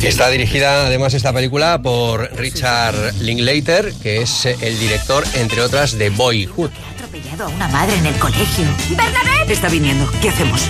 Está 0.00 0.30
dirigida 0.30 0.86
además 0.86 1.12
esta 1.12 1.34
película 1.34 1.82
por 1.82 2.34
Richard 2.34 3.12
Linklater, 3.20 3.92
que 4.02 4.22
es 4.22 4.46
eh, 4.46 4.56
el 4.62 4.78
director, 4.78 5.22
entre 5.34 5.60
otras, 5.60 5.98
de 5.98 6.08
Boyhood. 6.08 6.70
atropellado 6.94 7.44
a 7.44 7.48
una 7.48 7.68
madre 7.68 7.94
en 7.98 8.06
el 8.06 8.14
colegio. 8.18 8.64
¡Bernadette! 8.88 9.50
Está 9.50 9.68
viniendo. 9.68 10.10
¿Qué 10.22 10.30
hacemos? 10.30 10.62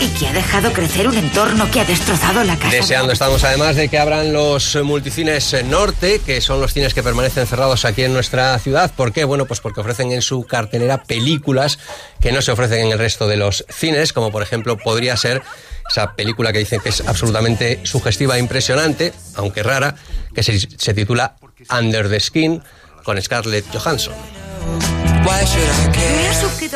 Y 0.00 0.08
que 0.18 0.28
ha 0.28 0.32
dejado 0.32 0.72
crecer 0.72 1.08
un 1.08 1.16
entorno 1.16 1.70
que 1.70 1.80
ha 1.80 1.84
destrozado 1.84 2.44
la 2.44 2.56
casa. 2.56 2.74
Deseando 2.74 3.12
estamos 3.12 3.44
además 3.44 3.76
de 3.76 3.88
que 3.88 3.98
abran 3.98 4.32
los 4.32 4.76
multicines 4.76 5.56
norte, 5.64 6.20
que 6.24 6.40
son 6.40 6.60
los 6.60 6.72
cines 6.72 6.94
que 6.94 7.02
permanecen 7.02 7.46
cerrados 7.46 7.84
aquí 7.84 8.02
en 8.02 8.12
nuestra 8.12 8.58
ciudad. 8.58 8.90
¿Por 8.94 9.12
qué? 9.12 9.24
Bueno, 9.24 9.46
pues 9.46 9.60
porque 9.60 9.80
ofrecen 9.80 10.12
en 10.12 10.22
su 10.22 10.44
cartelera 10.44 11.02
películas 11.02 11.78
que 12.20 12.32
no 12.32 12.42
se 12.42 12.52
ofrecen 12.52 12.86
en 12.86 12.92
el 12.92 12.98
resto 12.98 13.26
de 13.26 13.36
los 13.36 13.64
cines, 13.68 14.12
como 14.12 14.30
por 14.30 14.42
ejemplo 14.42 14.76
podría 14.76 15.16
ser 15.16 15.42
esa 15.88 16.14
película 16.14 16.52
que 16.52 16.58
dicen 16.58 16.80
que 16.80 16.88
es 16.88 17.02
absolutamente 17.06 17.80
sugestiva 17.84 18.36
e 18.36 18.40
impresionante, 18.40 19.12
aunque 19.34 19.62
rara, 19.62 19.94
que 20.34 20.42
se, 20.42 20.58
se 20.58 20.94
titula 20.94 21.36
Under 21.70 22.08
the 22.08 22.20
Skin, 22.20 22.62
con 23.04 23.20
Scarlett 23.22 23.64
Johansson. 23.72 24.14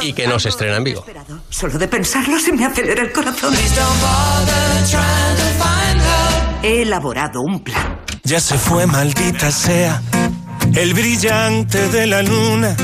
Y 0.02 0.12
que 0.12 0.26
no 0.26 0.38
se 0.38 0.48
estrena 0.48 0.76
en 0.76 0.84
Vigo. 0.84 1.04
Solo 1.48 1.78
de 1.78 1.88
pensarlo 1.88 2.38
se 2.38 2.52
me 2.52 2.64
acelera 2.64 3.02
el 3.02 3.12
corazón. 3.12 3.54
He 6.62 6.82
elaborado 6.82 7.42
un 7.42 7.60
plan. 7.60 8.00
Ya 8.24 8.40
se 8.40 8.58
fue, 8.58 8.86
maldita 8.86 9.50
sea, 9.50 10.02
el 10.74 10.94
brillante 10.94 11.88
de 11.88 12.06
la 12.06 12.22
luna, 12.22 12.76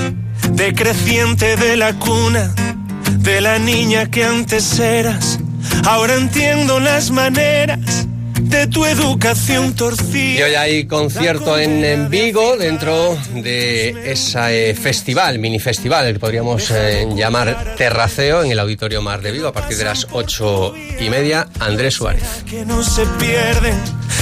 decreciente 0.51 1.57
de 1.57 1.77
la 1.77 1.93
cuna, 1.95 2.55
de 3.13 3.41
la 3.41 3.59
niña 3.59 4.11
que 4.11 4.25
antes 4.25 4.79
eras. 4.79 5.39
Ahora 5.85 6.15
entiendo 6.15 6.81
las 6.81 7.11
maneras 7.11 8.07
de 8.57 8.67
tu 8.69 8.87
educación 8.87 9.75
torcida. 9.75 10.41
Y 10.41 10.43
hoy 10.43 10.55
hay 10.55 10.87
concierto 10.87 11.59
en, 11.59 11.85
en 11.85 12.09
Vigo 12.09 12.57
dentro 12.57 13.17
de 13.35 14.11
ese 14.11 14.75
festival, 14.75 15.39
mini 15.39 15.59
festival, 15.59 16.15
que 16.15 16.19
podríamos 16.19 16.71
eh, 16.71 17.07
llamar 17.15 17.75
Terraceo 17.77 18.43
en 18.43 18.51
el 18.51 18.59
Auditorio 18.59 19.03
Mar 19.03 19.21
de 19.21 19.33
Vigo 19.33 19.49
a 19.49 19.53
partir 19.53 19.77
de 19.77 19.85
las 19.85 20.07
ocho 20.13 20.75
y 20.75 21.11
media. 21.11 21.49
Andrés 21.61 21.95
Suárez. 21.95 22.23
que 22.49 22.65
no 22.65 22.83
se 22.83 23.05
pierden, 23.19 23.79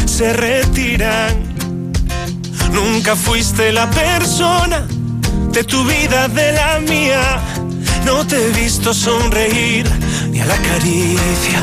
se 0.06 0.32
retiran. 0.32 1.54
Nunca 2.72 3.14
fuiste 3.14 3.70
la 3.72 3.88
persona 3.90 4.84
de 5.52 5.62
tu 5.62 5.84
vida, 5.84 6.26
de 6.26 6.52
la 6.52 6.80
mía. 6.80 7.40
No 8.04 8.26
te 8.26 8.36
he 8.36 8.50
visto 8.50 8.92
sonreír 8.92 9.86
ni 10.30 10.40
a 10.40 10.46
la 10.46 10.56
caricia. 10.56 11.62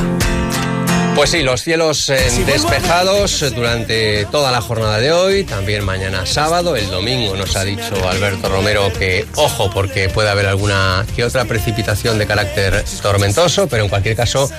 Pues 1.16 1.30
sí, 1.30 1.44
los 1.44 1.62
cielos 1.62 2.10
eh, 2.10 2.18
despejados 2.46 3.46
durante 3.54 4.26
toda 4.26 4.52
la 4.52 4.62
jornada 4.62 4.98
de 5.00 5.12
hoy, 5.12 5.44
también 5.44 5.84
mañana 5.84 6.26
sábado, 6.26 6.76
el 6.76 6.90
domingo 6.90 7.36
nos 7.36 7.56
ha 7.56 7.64
dicho 7.64 8.10
Alberto 8.10 8.50
Romero 8.50 8.92
que 8.98 9.28
ojo 9.36 9.70
porque 9.72 10.10
puede 10.10 10.30
haber 10.30 10.48
alguna 10.48 11.06
que 11.16 11.24
otra 11.24 11.46
precipitación 11.46 12.18
de 12.18 12.26
carácter 12.26 12.84
tormentoso, 13.02 13.68
pero 13.68 13.84
en 13.84 13.90
cualquier 13.90 14.16
caso 14.16 14.50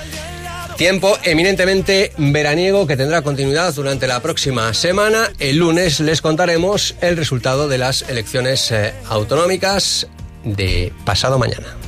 tiempo 0.77 1.17
eminentemente 1.23 2.11
veraniego 2.17 2.87
que 2.87 2.97
tendrá 2.97 3.21
continuidad 3.21 3.73
durante 3.73 4.07
la 4.07 4.21
próxima 4.21 4.73
semana. 4.73 5.31
El 5.39 5.57
lunes 5.57 5.99
les 5.99 6.21
contaremos 6.21 6.95
el 7.01 7.17
resultado 7.17 7.67
de 7.67 7.77
las 7.77 8.03
elecciones 8.03 8.71
eh, 8.71 8.93
autonómicas 9.09 10.07
de 10.43 10.93
pasado 11.05 11.37
mañana. 11.37 11.82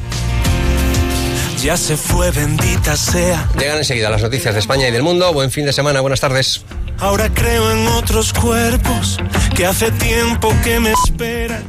Ya 1.61 1.77
se 1.77 1.97
fue, 1.97 2.31
bendita 2.31 2.95
sea. 2.95 3.49
Llegan 3.57 3.77
enseguida 3.77 4.09
las 4.09 4.21
noticias 4.21 4.53
de 4.53 4.59
España 4.59 4.87
y 4.87 4.91
del 4.91 5.03
mundo. 5.03 5.33
Buen 5.33 5.49
fin 5.51 5.65
de 5.65 5.73
semana, 5.73 6.01
buenas 6.01 6.19
tardes. 6.19 6.63
Ahora 6.99 7.29
creo 7.33 7.71
en 7.71 7.87
otros 7.87 8.33
cuerpos 8.33 9.17
que 9.55 9.65
hace 9.65 9.91
tiempo 9.91 10.53
que 10.63 10.79
me 10.79 10.91
esperan. 10.91 11.63